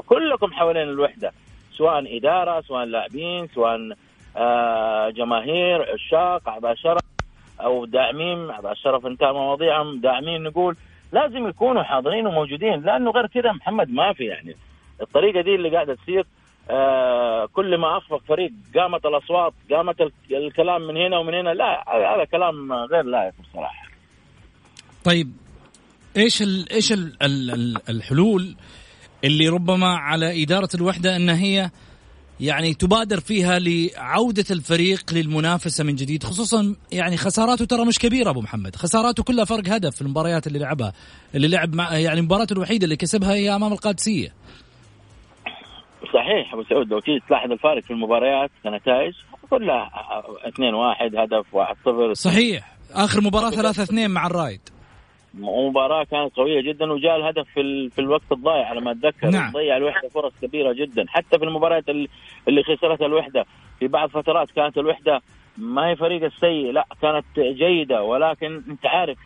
[0.00, 1.32] كلكم حوالين الوحدة
[1.76, 3.78] سواء إدارة سواء لاعبين سواء
[4.36, 7.00] آه، جماهير عشاق أعضاء شرف
[7.60, 10.76] أو داعمين أعضاء الشرف انتهى مواضيعهم داعمين نقول
[11.12, 14.56] لازم يكونوا حاضرين وموجودين لأنه غير كذا محمد ما في يعني.
[15.00, 16.24] الطريقة دي اللي قاعدة تصير
[16.70, 21.84] آه كل ما اخفق فريق قامت الأصوات قامت ال- الكلام من هنا ومن هنا لا
[22.14, 23.88] هذا كلام غير لائق بصراحة.
[25.04, 25.32] طيب
[26.16, 27.16] إيش ال إيش ال
[27.88, 28.54] الحلول
[29.24, 31.70] اللي ربما على إدارة الوحدة أن هي
[32.40, 38.40] يعني تبادر فيها لعودة الفريق للمنافسة من جديد خصوصا يعني خساراته ترى مش كبيرة أبو
[38.40, 38.76] محمد.
[38.76, 40.92] خساراته كلها فرق هدف في المباريات اللي لعبها
[41.34, 44.34] اللي لعب مع يعني المباراة الوحيدة اللي كسبها هي أمام القادسية.
[46.14, 49.12] صحيح أبو سعود لو تيجي تلاحظ الفارق في المباريات كنتائج
[49.50, 49.90] كلها
[50.48, 52.76] 2 1 هدف 1 0 صحيح.
[52.92, 54.60] آخر مباراة 3 2 مع الرايد.
[55.34, 57.90] مباراة كانت قوية جدا وجاء الهدف في, ال...
[57.90, 59.30] في الوقت الضايع على ما أتذكر.
[59.30, 59.52] نعم.
[59.52, 61.04] ضيع الوحدة فرص كبيرة جدا.
[61.08, 62.08] حتى في المباريات ال-
[62.48, 63.44] اللي خسرتها الوحدة
[63.78, 65.20] في بعض فترات كانت الوحدة
[65.58, 68.02] ما هي فريق السيء لا كانت جيدة.
[68.02, 69.18] ولكن أنت عارف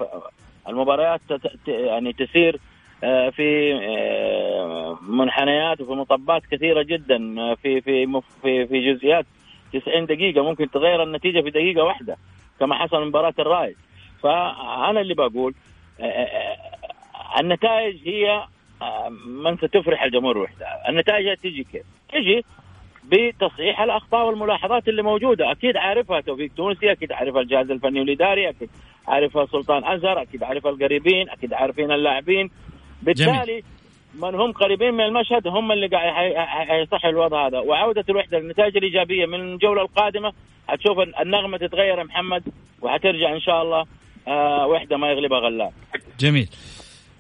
[0.69, 1.33] المباريات ت...
[1.47, 1.69] ت...
[1.69, 2.59] يعني تسير
[3.05, 9.27] آه، في آه، منحنيات وفي مطبات كثيرة جدا آه، في في في في جزئيات
[9.73, 10.43] 90 دقيقة.
[10.45, 12.17] ممكن تغير النتيجة في دقيقة واحدة
[12.61, 13.77] كما حصل في مباراة الرايد
[14.23, 15.55] فأنا اللي بقول
[17.41, 18.45] النتائج هي
[18.83, 22.45] آه، من ستفرح الجمهور وحدها النتائج تجي كيف؟ تجي
[23.05, 25.51] بتصحيح الأخطاء والملاحظات اللي موجودة.
[25.53, 28.71] أكيد عارفها توفيق تونسي أكيد عارفها الجهاز الفني والإداري أكيد
[29.09, 32.51] عارفها سلطان أزهر أكيد عارفها القريبين أكيد عارفين اللاعبين.
[33.03, 33.63] بالتالي
[34.15, 37.59] من هم قريبين من المشهد هم اللي قاعد حي- حي- حيصحوا الوضع هذا.
[37.59, 40.33] وعودة الوحدة للنتائج الإيجابية من الجولة القادمة.
[40.69, 42.43] حتشوف النغمة تتغير محمد
[42.83, 43.85] وحترجع إن شاء الله
[44.29, 45.73] آه وحدة ما يغلبها غلاب.
[46.21, 46.49] جميل.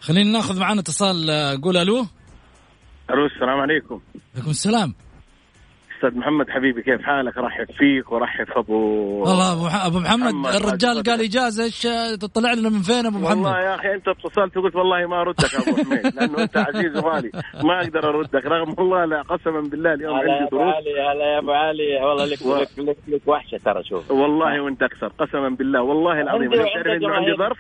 [0.00, 2.06] خلينا ناخذ معنا اتصال آه، قول ألو.
[3.10, 4.00] ألو السلام عليكم.
[4.34, 4.94] عليكم السلام.
[5.96, 8.74] أستاذ محمد حبيبي كيف حالك؟ رحب فيك ورحب في ابو
[9.20, 11.82] والله أبو ح- أبو محمد, محمد الرجال قال إجازة إيش
[12.20, 15.54] تطلع لنا من فين أبو محمد؟ والله يا أخي أنت اتصلت وقلت والله ما أردك
[15.54, 17.30] يا أبو حميد لأنه أنت عزيز وغالي
[17.64, 20.92] ما أقدر أردك رغم والله لا قسما بالله اليوم هلا يا عندي أبو ظروف علي
[21.12, 24.10] هلا يا أبو علي والله لك و- لك, لك, لك وحشة ترى شوف.
[24.10, 27.58] والله وأنت أكثر قسما بالله والله العظيم عندي أنا تعرف إنه عندي ظرف؟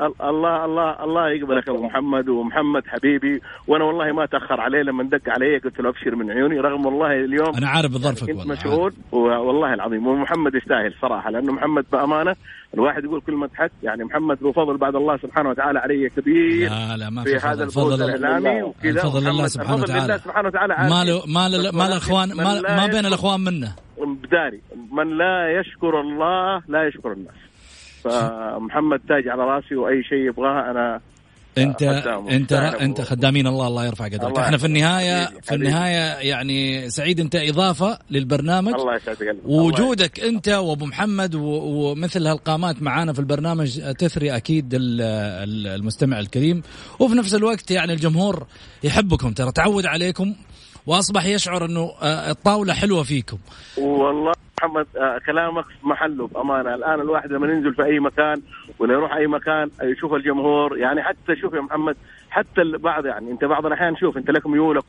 [0.00, 3.40] الله الله الله يقبلك أبو محمد ومحمد حبيبي.
[3.66, 7.12] وأنا والله ما تأخر عليه لما دق علي قلت له أبشر من عيوني رغم والله
[7.12, 10.06] اليوم أنا عارف بظرفك كنت والله مشغول والله العظيم.
[10.06, 12.36] ومحمد يستاهل صراحة لأنه محمد بأمانة
[12.74, 16.70] الواحد يقول كلمة حق يعني محمد له فضل بعد الله سبحانه وتعالى عليه كبير.
[16.70, 18.90] لا لا ما في في هذا فضل الفوز فضل الإعلامي وكذا.
[18.90, 20.18] الفضل لله محمد- سبحانه الفضل وتعالى.
[20.18, 20.74] سبحانه وتعالى.
[20.74, 24.60] ما له ما له ما من ما, ما بين الأخوان منه بداري
[24.92, 27.34] من لا يشكر الله لا يشكر الناس.
[28.04, 31.00] فمحمد تاج على راسي وأي شيء يبغاه أنا
[31.58, 32.30] انت خدامه.
[32.30, 34.24] أنت أنت خدامين الله الله يرفع قدرك.
[34.24, 34.66] الله إحنا في.
[34.66, 35.54] النهايه حبيبي، في.
[35.54, 38.74] النهاية يعني سعيد أنت إضافة للبرنامج.
[38.74, 44.74] الله يسعد قلبك الله وجودك أنت وأبو محمد ومثل هالقامات معانا في البرنامج تثري أكيد
[44.74, 46.62] ال- ال- المستمع الكريم.
[46.98, 48.46] وفي نفس الوقت يعني الجمهور
[48.84, 50.34] يحبكم ترى تعود عليكم
[50.86, 53.38] وأصبح يشعر إنه آه، الطاولة حلوة فيكم.
[53.78, 54.32] والله
[54.62, 56.74] محمد آه، كلامك في محله بأمانة.
[56.74, 58.42] الآن الواحد لما ينزل في أي مكان
[58.78, 61.96] ولا يروح أي مكان يشوف الجمهور يعني حتى شوف يا محمد
[62.30, 64.84] حتى البعض يعني أنت بعض الأحيان شوف أنت لك ميولك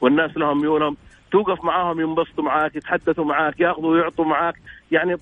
[0.00, 0.96] والناس لهم ميولهم.
[1.30, 4.54] توقف معاهم ينبسطوا معاك يتحدثوا معاك ياخذوا ويعطوا معاك.
[4.92, 5.16] يعني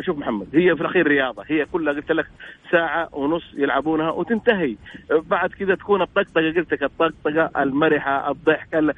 [0.00, 2.26] شوف محمد هي في الأخير رياضة هي كلها قلت لك
[2.70, 4.76] ساعة ونص يلعبونها وتنتهي.
[5.10, 8.94] بعد كذا تكون الطقطقة قلت لك الطقطقة المرحة الضحك ال-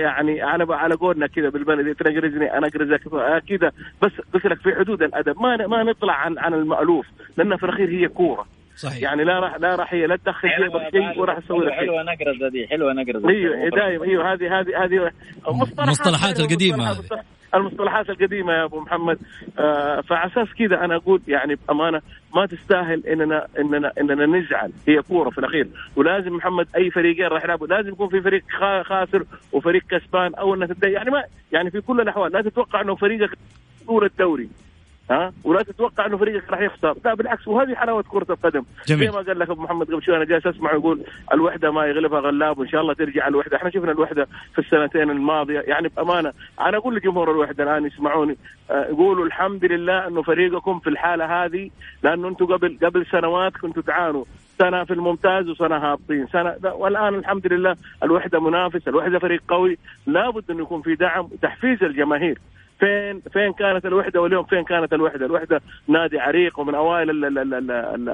[0.00, 3.00] يعني على على قولنا كذا بالبلدي تنقرزني أنا اقرزك
[3.48, 3.72] كذا.
[4.02, 7.06] بس قلت لك في حدود الأدب ما ما نطلع عن عن المألوف
[7.36, 8.46] لأن في الأخير هي كورة.
[8.76, 9.02] صحيح.
[9.02, 11.78] يعني لا راح لا راح هي لا تدخل جيبك شيء وراح تسوي لك شيء.
[11.80, 15.10] حلوة نقرزه دي حلوة نقرزه أيوه دايما أيوه هذه هذه هذه
[15.48, 19.18] مصطلحات مصطلحات أيوة، القديمة مصطلحات- المصطلحات القديمة يا أبو محمد.
[19.58, 22.00] آه فعلى أساس كذا أنا أقول يعني بأمانة
[22.34, 24.72] ما تستاهل اننا اننا إننا نزعل.
[24.88, 25.68] هي كورة في الأخير.
[25.96, 30.54] ولازم محمد أي فريقين راح يلعبوا لازم يكون في فريق خا- خاسر وفريق كسبان أو
[30.54, 33.30] إنه تبدا يعني ما يعني في كل الأحوال لا تتوقع إنه فريقك
[33.86, 34.48] طول الدوري.
[35.10, 36.94] ها؟ ولا تتوقع إنه فريقك راح يخسر.
[37.04, 38.64] لا بالعكس وهذه حلاوة كرة القدم.
[38.86, 39.04] جميل.
[39.04, 42.20] زي ما قال لك أبو محمد قبل شوي أنا جالس أسمع يقول الوحدة ما يغلبها
[42.20, 43.56] غلاب وإن شاء الله ترجع الوحدة.
[43.56, 45.60] إحنا شفنا الوحدة في السنتين الماضية.
[45.60, 48.36] يعني بأمانة أنا أقول لجمهور الوحدة الآن يسمعوني
[48.70, 51.70] آه، يقولوا الحمد لله إنه فريقكم في الحالة هذه
[52.02, 54.24] لأنه أنتم قبل قبل سنوات كنتوا تعانوا.
[54.58, 56.26] سنة في الممتاز وسنة هابطين.
[56.26, 59.78] سنة لا، والآن الحمد لله الوحدة منافس الوحدة فريق قوي.
[60.06, 62.38] لابد انه يكون في دعم وتحفيز الجماهير.
[62.80, 67.38] فين فين كانت الوحدة واليوم فين كانت الوحدة؟ الوحدة نادي عريق ومن أوائل ال ال
[67.38, 68.08] ال ال ال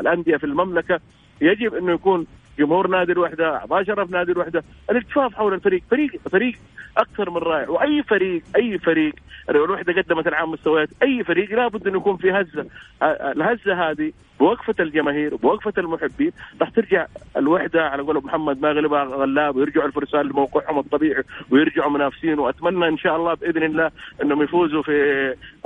[0.00, 1.00] الأندية في المملكة
[1.40, 2.26] يجب إنه يكون
[2.58, 6.58] جمهور نادي الوحدة، اعضاء شرف نادي الوحدة، الالتفاف حول الفريق، فريق فريق
[6.96, 9.14] أكثر من رائع، وأي فريق أي فريق
[9.48, 12.66] لو الوحده قدمت العام مستويات، أي فريق لابد انه يكون في هزة،
[13.02, 19.04] آه، الهزة هذه بوقفة الجماهير وبوقفه المحبين راح ترجع الوحدة على قول محمد ما غلبها
[19.04, 22.38] غلاب ويرجعوا الفرسان لموقعهم الطبيعي ويرجعوا منافسين.
[22.38, 23.90] وأتمنى إن شاء الله بإذن الله
[24.22, 24.92] إنهم يفوزوا في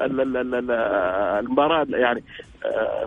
[0.01, 0.71] ال- ال- ال- ال-
[1.45, 1.87] المباراة.
[1.91, 2.52] يعني آه،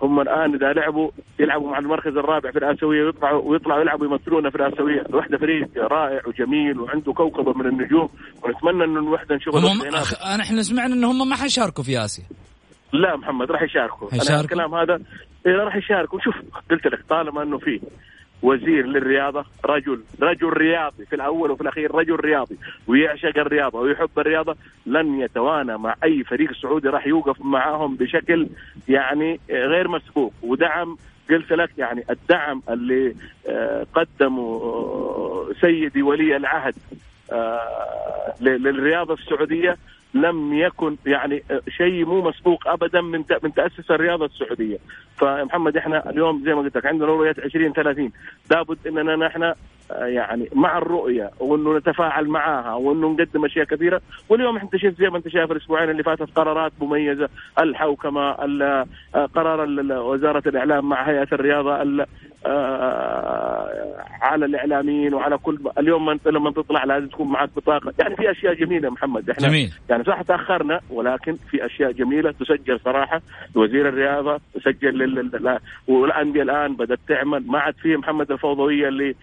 [0.01, 4.55] هم الآن إذا لعبوا يلعبوا مع المركز الرابع في الآسيوية ويطلعوا ويطلعوا يلعبوا يمثلونا في
[4.55, 8.09] الآسيوية، الوحدة فريق رائع وجميل وعنده كوكبة من النجوم
[8.43, 9.91] ونتمنى انه الوحدة نشوفها هم.
[9.91, 12.23] أخ- إحنا سمعنا إن هم ما حيشاركوا في آسيا
[12.93, 14.99] لا محمد راح يشاركوا؟ أنا الكلام هذا
[15.47, 16.35] إيه راح يشاركوا شوف
[16.71, 17.79] قلت لك طالما إنه فيه
[18.45, 24.55] وزير للرياضة رجل رجل رياضي في الأول وفي الأخير رجل رياضي ويعشق الرياضة ويحب الرياضة
[24.85, 28.47] لن يتوانى مع أي فريق سعودي راح يوقف معاهم بشكل
[28.87, 30.33] يعني غير مسبوق.
[30.43, 30.97] ودعم
[31.29, 33.15] قلت لك يعني الدعم اللي
[33.47, 36.75] آه، قدمه آه، سيدي ولي العهد
[37.31, 39.77] آه، للرياضة السعودية
[40.15, 41.43] لم يكن يعني
[41.77, 44.77] شيء مو مسبوق ابدا من من تأسس الرياضة السعودية.
[45.17, 48.11] فمحمد إحنا اليوم زي ما قلت لك عندنا رؤيه 2030
[48.51, 49.53] لابد إننا نحن
[49.91, 55.17] يعني مع الرؤية وإنه نتفاعل معاها وإنه نقدم أشياء كثيره واليوم انت شفت زي ما
[55.17, 59.67] أنت شايف الأسبوعين اللي فاتت قرارات مميزة الحوكمه ال- آه، قرار
[59.99, 62.05] وزارة الإعلام مع هيئة الرياضة ال-
[62.45, 67.93] آه، على الإعلاميين وعلى كل اليوم من- لما تطلع لازم تكون معك بطاقة.
[67.99, 69.71] يعني في أشياء جميلة محمد إحنا جميل.
[69.89, 73.21] يعني صح تأخرنا ولكن في أشياء جميلة تسجل صراحة.
[73.55, 75.15] وزير الرياضة تسجل لل...
[75.15, 77.43] لل- لا- والأندية الآن بدأت تعمل.
[77.47, 79.15] ما عاد في محمد الفوضوية اللي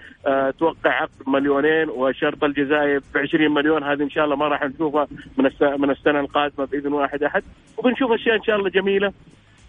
[0.52, 3.82] آه توقع عقد مليونين وشرط الجزائر ب 20 مليون.
[3.84, 5.06] هذه إن شاء الله ما راح نشوفها
[5.38, 5.50] من.
[5.80, 7.42] من السنة القادمة بإذن واحد أحد.
[7.78, 9.12] وبنشوف أشياء إن شاء الله جميلة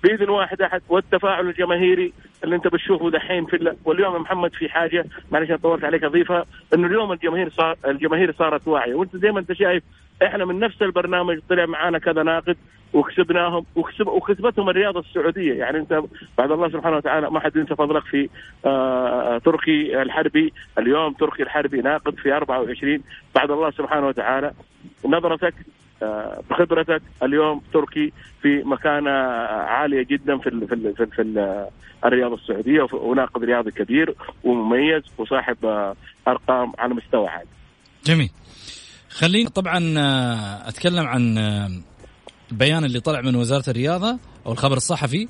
[0.03, 0.81] بإذن واحد أحد.
[0.89, 5.05] والتفاعل الجماهيري اللي أنت بتشوفه دحين في ال- واليوم يا محمد في حاجة.
[5.31, 6.45] معلش طولت عليك أضيفها.
[6.73, 8.95] إنه اليوم الجماهير صار الجماهير صارت واعية.
[8.95, 9.83] وأنت زي ما أنت شايف
[10.23, 12.57] إحنا من نفس البرنامج طلع معانا كذا ناقد.
[12.93, 15.53] وكسبناهم وكسب وكسبتهم الرياضه السعودية.
[15.53, 16.01] يعني أنت
[16.37, 18.29] بعد الله سبحانه وتعالى ما حد ينسى فضلك في
[18.65, 20.53] آه تركي الحربي.
[20.79, 22.99] اليوم تركي الحربي ناقد في 24
[23.35, 24.51] بعد الله سبحانه وتعالى
[25.05, 25.53] نظرتك
[26.03, 29.09] آه، بخبرتك اليوم تركي في مكانة
[29.49, 31.67] عالية جدا في ال في ال في, ال في ال
[32.05, 32.81] الرياضه السعودية.
[32.81, 35.95] وف- وناقد رياضي كبير ومميز وصاحب آه،
[36.27, 37.47] أرقام على مستوى عالي.
[38.05, 38.29] جميل.
[39.09, 41.69] خليني طبعا آه، أتكلم عن آه،
[42.53, 45.27] البيان اللي طلع من وزارة الرياضة أو الخبر الصحفي.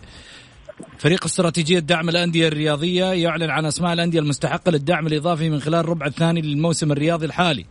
[0.98, 6.06] فريق استراتيجية دعم الأندية الرياضية يعلن عن أسماء الأندية المستحقة للدعم الإضافي من خلال الربع
[6.06, 7.66] الثاني للموسم الرياضي الحالي.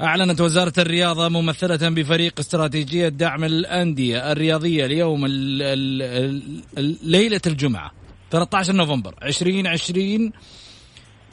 [0.00, 7.90] أعلنت وزارة الرياضة ممثلة بفريق استراتيجية دعم الأندية الرياضية اليوم ال ال ال ليلة الجمعة
[8.30, 10.32] 13 نوفمبر 2020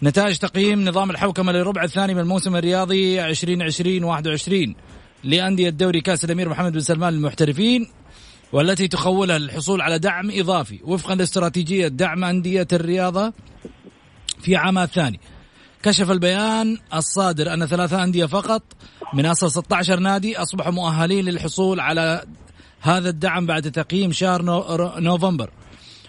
[0.04, 4.76] نتائج تقييم نظام الحوكمة للربع الثاني من الموسم الرياضي 2020 21
[5.23, 7.88] لأندية دوري كأس الأمير محمد بن سلمان للمحترفين
[8.51, 13.34] والتي تخولها للحصول على دعم إضافي وفقا لاستراتيجية دعم أندية الرياضة
[14.41, 15.19] في عامها الثاني.
[15.84, 18.63] كشف البيان الصادر أن ثلاثة أندية فقط
[19.13, 22.23] من أصل 16 نادي أصبحوا مؤهلين للحصول على
[22.82, 25.49] هذا الدعم بعد تقييم شهر نو- نوفمبر.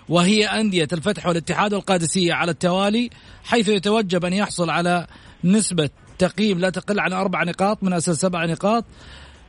[0.09, 3.11] وهي أندية الفتح والاتحاد والقادسية على التوالي
[3.45, 5.07] حيث يتوجب أن يحصل على
[5.45, 8.85] نسبة تقييم لا تقل عن أربع نقاط من أصل سبع نقاط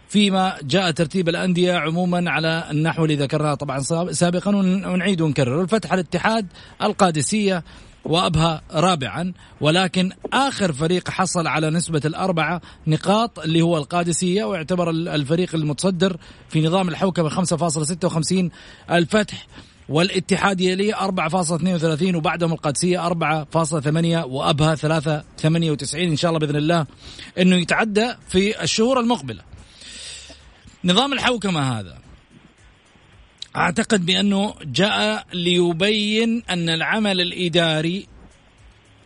[0.09, 5.61] فيما جاء ترتيب الأندية عموما على النحو اللي ذكرناه طبعا ساب- سابقا ون- ونعيد ونكرر.
[5.61, 6.47] الفتح الاتحاد
[6.83, 7.63] القادسية
[8.05, 15.07] وأبها رابعا ولكن آخر فريق حصل على نسبة الأربعة نقاط اللي هو القادسية ويعتبر ال-
[15.07, 16.17] الفريق المتصدر
[16.49, 18.51] في نظام الحوكمة 5.56
[18.91, 19.47] الفتح.
[19.89, 23.15] والاتحاد يليه 4.32 وبعدهم القادسية 4.8
[24.25, 26.85] وأبها 3.98 إن شاء الله بإذن الله
[27.37, 29.41] أنه يتعدى في الشهور المقبلة.
[30.83, 31.97] نظام الحوكمة هذا
[33.55, 38.07] أعتقد بأنه جاء ليبين أن العمل الإداري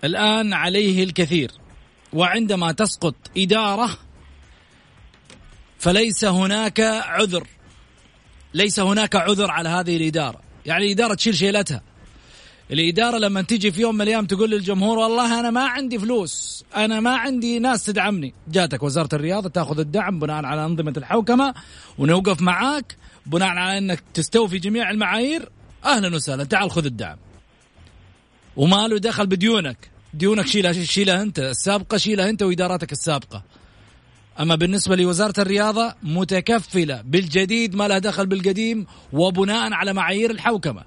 [0.04, 1.52] الآن عليه الكثير
[2.14, 3.90] وعندما تسقط إدارة
[5.80, 7.48] فليس هناك عذر
[8.54, 10.53] ليس هناك عذر على هذه الإدارة.
[10.66, 11.82] يعني الإدارة تشيل شيلتها.
[12.72, 17.00] الإدارة لما تيجي في يوم من الأيام تقول للجمهور والله أنا ما عندي فلوس أنا
[17.00, 18.34] ما عندي ناس تدعمني.
[18.48, 21.54] جاتك وزارة الرياضة تأخذ الدعم بناء على أنظمة الحوكمة
[21.98, 25.50] ونوقف معاك بناء على أنك تستوفي جميع المعايير.
[25.86, 27.18] أهلا وسهلا تعال خذ الدعم.
[28.56, 29.90] وما له دخل بديونك.
[30.14, 33.44] ديونك شيلها شيلها أنت السابقة شيلها أنت وإداراتك السابقة.
[34.40, 40.84] أما بالنسبة لوزارة الرياضة متكفلة بالجديد ما لها دخل بالقديم وبناء على معايير الحوكمة.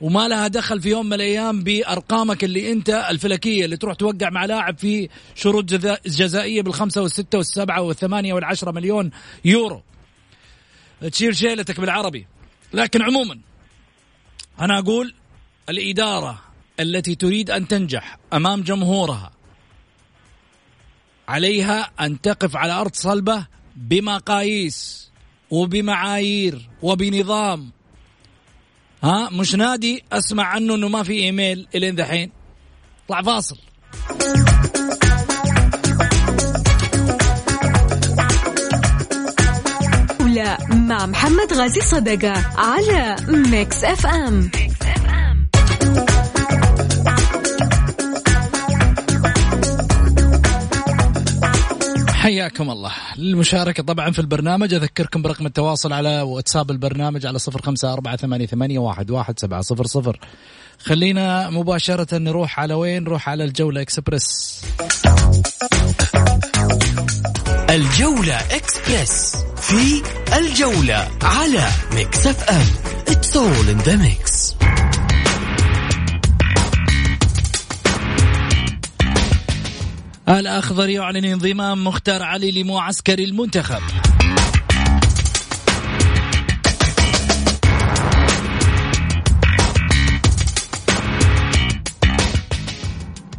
[0.00, 4.44] وما لها دخل في يوم من الأيام بأرقامك اللي أنت الفلكية اللي تروح توقع مع
[4.44, 9.10] لاعب في شروط جزا- جزائية بالخمسة والستة والسبعة والثمانية والعشرة مليون
[9.44, 9.82] يورو.
[11.10, 12.26] تشيل شيلتك بالعربي.
[12.72, 13.38] لكن عموما
[14.60, 15.14] أنا أقول
[15.68, 16.42] الإدارة
[16.80, 19.30] التي تريد أن تنجح أمام جمهورها
[21.28, 23.46] عليها أن تقف على أرض صلبة
[23.76, 25.10] بمقاييس
[25.50, 27.70] وبمعايير وبنظام.
[29.02, 32.30] ها مش نادي أسمع عنه إنه ما في إيميل الين دحين.
[33.08, 33.58] طلع فاصل.
[40.20, 44.50] الجولة مع محمد غازي صدقة على ميكس أف أم.
[52.24, 52.92] حياكم الله.
[53.16, 58.78] للمشاركة طبعا في البرنامج أذكركم برقم التواصل على واتساب البرنامج على صفر خمسة أربعة ثمانية,
[58.78, 60.18] واحد, واحد سبعة صفر صفر.
[60.78, 64.60] خلينا مباشرة نروح على وين؟ نروح على الجولة إكسبرس
[67.70, 70.02] الجولة إكسبرس في
[70.38, 72.66] الجولة على Mix FM.
[73.06, 74.63] It's all in the mix.
[80.28, 83.82] الأخضر يعلن انضمام مختار علي لمعسكر المنتخب.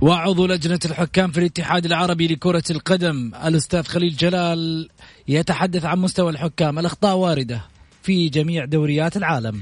[0.01, 4.89] وعضو لجنة الحكام في الاتحاد العربي لكرة القدم الأستاذ خليل جلال
[5.27, 7.61] يتحدث عن مستوى الحكام الأخطاء واردة
[8.03, 9.61] في جميع دوريات العالم.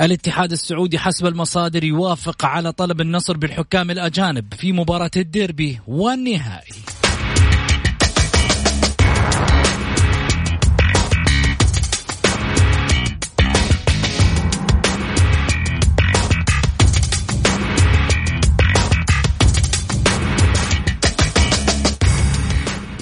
[0.00, 6.74] الاتحاد السعودي حسب المصادر يوافق على طلب النصر بالحكام الأجانب في مباراة الديربي والنهائي.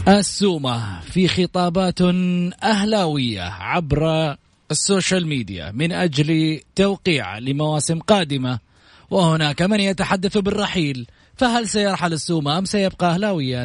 [0.09, 2.01] السومة في خطابات
[2.63, 4.37] أهلاوية عبر
[4.71, 8.59] ال social media من أجل توقيع لمواسم قادمة.
[9.11, 11.07] وهناك من يتحدث بالرحيل
[11.37, 13.65] فهل سيرحل السومة أم سيبقى أهلاويا؟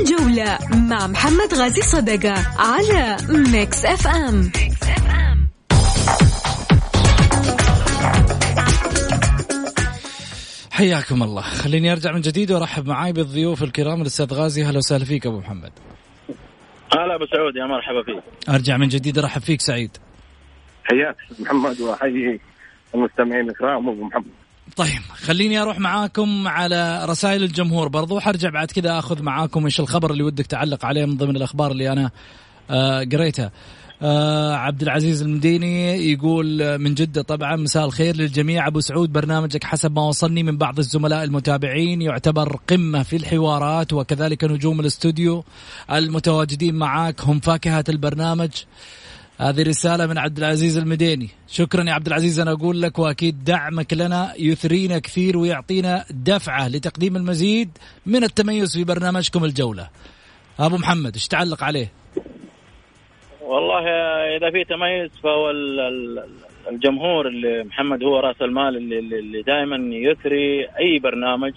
[0.00, 4.52] الجولة مع محمد غازي صدقة على Mix FM
[10.76, 11.42] حياكم الله.
[11.42, 14.64] خليني أرجع من جديد وأرحب معاي بالضيوف الكرام الأستاذ غازي.
[14.64, 15.72] أهلا وسهلا فيك أبو محمد.
[16.92, 18.48] هلا أبو سعود يا مرحبا فيك.
[18.54, 19.96] أرجع من جديد ارحب فيك سعيد.
[20.84, 22.40] حياك محمد وأحيي
[22.94, 24.32] المستمعين الكرام أبو محمد.
[24.76, 27.88] طيب خليني أروح معاكم على رسائل الجمهور.
[27.88, 31.70] برضو حرجع بعد كذا أخذ معاكم إيش الخبر اللي ودك تعلق عليه من ضمن الأخبار
[31.70, 32.10] اللي أنا
[32.70, 33.52] آه قريتها.
[34.02, 38.66] آه عبد العزيز المديني يقول من جدة طبعا مساء الخير للجميع.
[38.66, 42.02] أبو سعود برنامجك حسب ما وصلني من بعض الزملاء المتابعين.
[42.02, 45.44] يعتبر قمة في الحوارات وكذلك نجوم الاستوديو
[45.92, 47.20] المتواجدين معاك.
[47.20, 48.50] هم فاكهة البرنامج.
[49.38, 51.28] هذه رسالة من عبد العزيز المديني.
[51.48, 57.16] شكرا يا عبد العزيز أنا أقول لك وأكيد دعمك لنا يثرينا كثير ويعطينا دفعة لتقديم
[57.16, 57.70] المزيد
[58.06, 59.88] من التميز في برنامجكم الجولة.
[60.58, 61.92] أبو محمد إيش تعلق عليه؟
[63.46, 63.88] والله
[64.36, 66.24] إذا في تميز فهو ال- ال-
[66.70, 71.52] الجمهور اللي محمد هو رأس المال اللي, اللي دائما يثري أي برنامج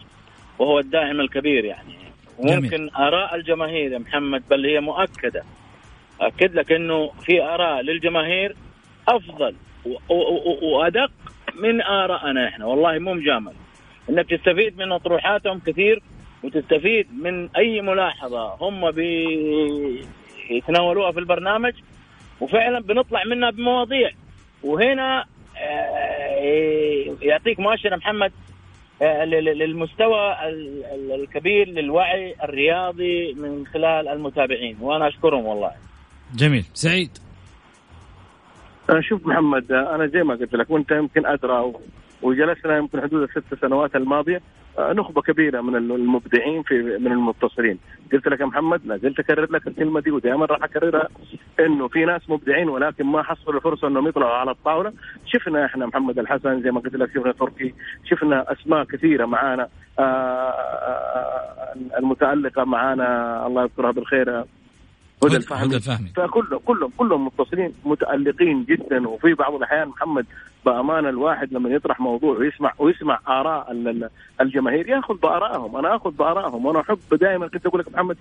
[0.60, 1.94] وهو الداعم الكبير يعني.
[2.38, 5.44] وممكن آراء الجماهير يا محمد بل هي مؤكدة.
[6.22, 8.56] أكد لك إنه في آراء للجماهير
[9.08, 9.56] أفضل
[10.62, 11.12] وأدق
[11.56, 12.66] من ارائنا إحنا.
[12.66, 13.54] والله مو مجامل.
[14.10, 16.02] إنك تستفيد من اطروحاتهم كثير
[16.44, 18.92] وتستفيد من أي ملاحظة هم
[20.50, 21.74] بيتناولوها في البرنامج
[22.41, 24.10] وفعلا بنطلع منها بمواضيع.
[24.64, 25.26] وهنا
[25.58, 28.32] آه، يعطيك مؤشر محمد
[29.02, 34.78] آه، لل- للمستوى ال- ال- الكبير للوعي الرياضي من خلال المتابعين.
[34.82, 35.72] وأنا أشكرهم والله.
[36.36, 36.64] جميل.
[36.74, 37.18] سعيد.
[38.89, 41.74] آه، شوف محمد أنا زي ما قلت لك وأنت يمكن أدرى
[42.22, 44.41] وجلسنا يمكن حدود الست سنوات الماضية
[44.78, 47.80] آه، نخبة كبيرة من المبدعين في من المتصلين.
[48.13, 51.07] قلت لك يا محمد لا زلت أكرر لك الكلمة دي ودائما راح أكررها
[51.59, 54.93] إنه في ناس مبدعين ولكن ما حصلوا الفرصة إنهم يطلعوا على الطاولة.
[55.26, 57.74] شفنا إحنا محمد الحسن زي ما قلت لك شفنا تركي
[58.05, 59.67] شفنا أسماء كثيرة معانا
[59.99, 64.43] آه، آه، المتألقة معانا الله يذكرها بالخير
[65.24, 66.09] هدى الفهمي هدى الفهمي.
[66.15, 69.07] فكلهم كلهم كلهم متصلين متألقين جدا.
[69.07, 70.26] وفي بعض الأحيان محمد
[70.66, 74.10] بامانه الواحد لما يطرح موضوع ويسمع ويسمع آراء ال- ال-
[74.41, 75.76] الجماهير يأخذ بآرائهم.
[75.76, 78.18] أنا أخذ بآرائهم وأنا أحب دائما كنت أقول لك محمد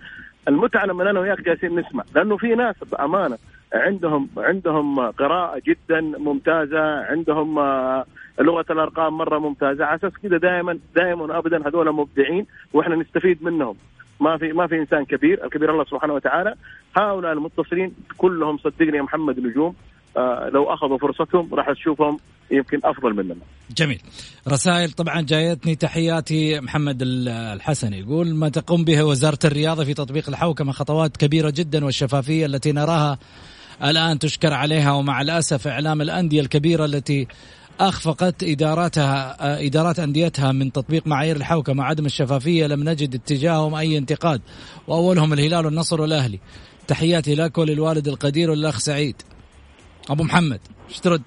[0.49, 2.05] المتعة لما أنا وياك جالسين نسمع.
[2.14, 3.39] لأنه في ناس بأمانة
[3.74, 8.05] عندهم عندهم قراءة جدا ممتازة عندهم آه،
[8.41, 9.84] لغة الأرقام مرة ممتازة.
[9.84, 13.74] على أساس كذا دائما دائما ابدا هذول مبدعين وإحنا نستفيد منهم.
[14.20, 16.55] ما في ما في إنسان كبير الكبير الله سبحانه وتعالى.
[16.97, 19.74] هؤلاء المتصلين كلهم صدقني يا محمد نجوم
[20.55, 22.19] لو أخذوا فرصتهم راح تشوفهم
[22.51, 23.37] يمكن أفضل مننا.
[23.77, 24.01] جميل.
[24.49, 30.29] رسائل طبعا جايتني تحياتي محمد ال- الحسن يقول ما تقوم به وزارة الرياضة في تطبيق
[30.29, 33.19] الحوكمة خطوات كبيرة جدا والشفافية التي نراها
[33.85, 37.27] الآن تشكر عليها ومع الأسف إعلام الأندية الكبيرة التي
[37.81, 43.99] أخفقت إداراتها آه، إدارات أنديتها من تطبيق معايير الحوكمة وعدم الشفافية لم نجد اتجاههم أي
[43.99, 44.41] انتقاد
[44.89, 46.41] وأولهم الهلال والنصر والأهلي.
[46.87, 49.16] تحياتي لك وللوالد القدير والأخ سعيد.
[50.11, 51.23] أبو محمد إيش ترد؟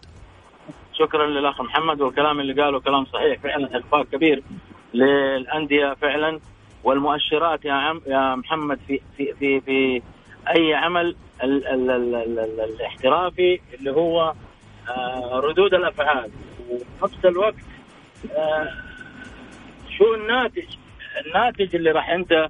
[0.94, 4.44] شكرا للأخ محمد والكلام اللي قاله كلام صحيح فعلا اخفاق كبير
[4.94, 6.40] للأندية فعلا
[6.84, 10.02] والمؤشرات يا عم يا محمد في في في, في
[10.56, 14.34] أي عمل ال ال ال ال ال الاحترافي اللي هو
[14.90, 16.32] آه ردود الأفعال
[17.02, 17.56] وفي الوقت
[18.38, 18.70] آه
[19.98, 20.68] شو الناتج
[21.26, 22.50] الناتج اللي راح أنت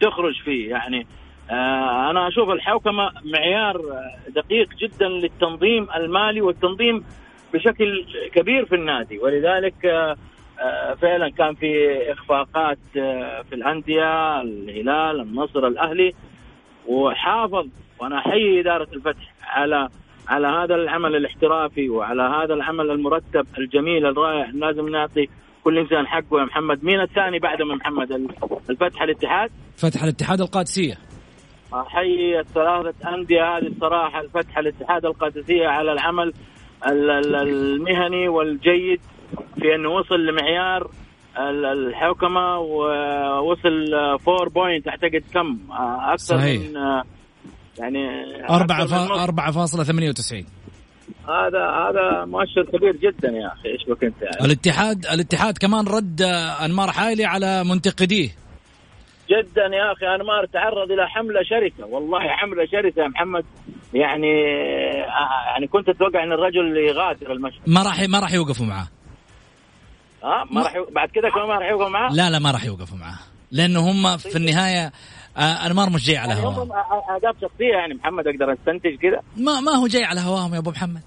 [0.00, 1.06] تخرج فيه يعني
[1.50, 7.04] أنا أشوف الحوكمة معيار آه، دقيق جدا للتنظيم المالي والتنظيم
[7.54, 9.18] بشكل كبير في النادي.
[9.18, 10.16] ولذلك آه،
[10.60, 16.12] آه، فعلا كان في إخفاقات آه، في الأندية الهلال النصر الأهلي
[16.86, 17.66] وحافظ
[18.00, 19.88] وأنا أحيي إدارة الفتح على
[20.28, 25.28] على هذا العمل الاحترافي وعلى هذا العمل المرتب الجميل الرائع لازم نعطي
[25.64, 26.84] كل إنسان حقه يا محمد.
[26.84, 28.12] مين الثاني بعد من محمد؟
[28.70, 30.94] الفتح الاتحاد؟ فتح الاتحاد القادسية.
[31.74, 36.32] أحيي الثلاثة أندية هذه الصراحة الفتح الاتحاد القادسية على العمل
[36.86, 39.00] ال- ال- المهني والجيد
[39.60, 40.90] في إنه وصل لمعيار
[41.38, 43.94] ال- الحوكمه ووصل
[44.28, 45.58] 4 بوينت أعتقد كم
[46.12, 46.60] أكثر صحيح.
[46.60, 46.74] من
[47.78, 48.08] يعني
[48.50, 49.14] أربعة أكثر من فا...
[49.14, 49.20] نص.
[49.20, 50.46] أربعة فاصلة ثمانية وتسعين
[51.28, 54.46] هذا هذا مؤشر كبير جدا يا أخي إيش بك أنت يعني.
[54.46, 56.22] الاتحاد الاتحاد كمان رد
[56.64, 58.28] أنمار حايلي على منتقديه
[59.30, 61.86] جدا يا أخي انمار تعرض إلى حملة شرسة.
[61.86, 63.44] والله حملة شرسة يا محمد.
[63.94, 64.32] يعني
[65.04, 67.60] آه، يعني كنت أتوقع إن الرجل يغادر المشهد.
[67.66, 68.86] ما راح ما راح يوقفوا معاه
[70.24, 72.64] ها ما راح يو- بعد كده كمان ما راح يوقف معاه لا لا ما راح
[72.64, 73.18] يوقفوا معاه
[73.52, 74.92] لأنه هم في النهاية
[75.36, 76.58] آه، أنمار مش جاي على يعني هواهم.
[76.60, 76.72] هم
[77.14, 80.70] اهداف شخصية يعني محمد أقدر أستنتج كده ما ما هو جاي على هواهم يا أبو
[80.70, 81.02] محمد.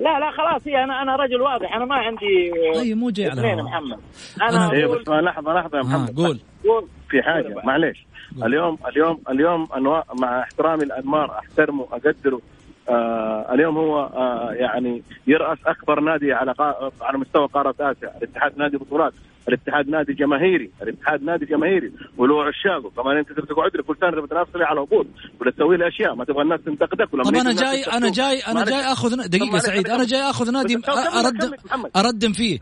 [0.00, 3.40] لا لا خلاص هي أنا أنا رجل واضح أنا ما عندي طيب مو جاي على
[3.40, 3.66] اثنين هواهم.
[3.66, 3.98] محمد.
[4.38, 6.16] أنا- أنا إيه أقول بس لحظة لحظة يا محمد.
[6.16, 6.40] قول.
[6.68, 6.88] قول.
[7.08, 8.06] في حاجة معليش
[8.44, 12.40] اليوم اليوم اليوم أنواع مع احترامي لانمار أحترمه اقدره
[12.88, 16.54] آه اليوم هو آه يعني يرأس أكبر نادي على.
[17.00, 19.12] على مستوى قارة آسيا، الاتحاد نادي بطولات،
[19.48, 24.26] الاتحاد نادي جماهيري، الاتحاد نادي جماهيري وله عشاقه، كمان أنت تقعد لي كل سنة تبغى
[24.26, 25.06] تنافس على هبوط
[25.40, 28.10] ولا تسوي لي أشياء ما تبغى الناس تنتقدك ولا طب أنا جاي أنا.
[28.10, 28.64] جاي أنا.
[28.64, 31.90] جاي آخذ دقيقة سعيد أنا جاي آخذ نادي بس كمل- كمل- أرد كمل محمد.
[31.96, 32.58] اردم فيه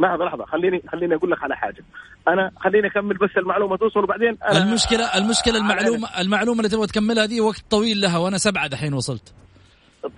[0.00, 1.84] لحظه لحظه خليني خليني أقول لك على حاجة
[2.28, 6.86] أنا خليني أكمل بس المعلومة توصل وبعدين أنا المشكلة المشكلة أنا- المعلومه المعلومة اللي تبغى
[6.86, 9.34] تكملها دي وقت طويل لها وأنا سبعة دحين وصلت.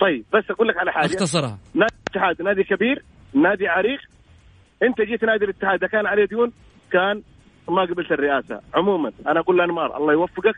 [0.01, 1.07] طيب بس أقول لك على حاجة.
[1.07, 1.59] اختصرها.
[1.75, 3.03] نادي الاتحاد نادي كبير
[3.35, 4.01] نادي عريق.
[4.83, 6.53] أنت جيت نادي الاتحاد كان عليه ديون
[6.93, 7.23] كان
[7.69, 8.61] ما قبلت الرئاسة.
[8.75, 10.55] عموما أنا أقول لأنمار الله يوفقك.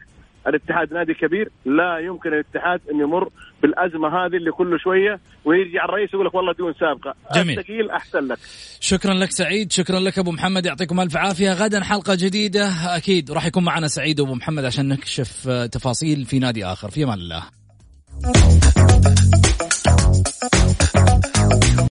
[0.46, 3.28] الاتحاد نادي كبير لا يمكن الاتحاد أن يمر
[3.62, 7.14] بالأزمة هذه اللي كل شوية ويرجع الرئيس يقول لك والله ديون سابقة.
[7.34, 7.58] جميل.
[7.58, 8.38] الثقيل أحسن لك.
[8.80, 11.52] شكرا لك سعيد شكرا لك أبو محمد يعطيكم ألف عافية.
[11.52, 12.66] غدا حلقة جديدة
[12.96, 16.90] أكيد راح يكون معنا سعيد وأبو محمد عشان نكشف آه، تفاصيل في نادي آخر.
[16.90, 17.42] في أمان الله.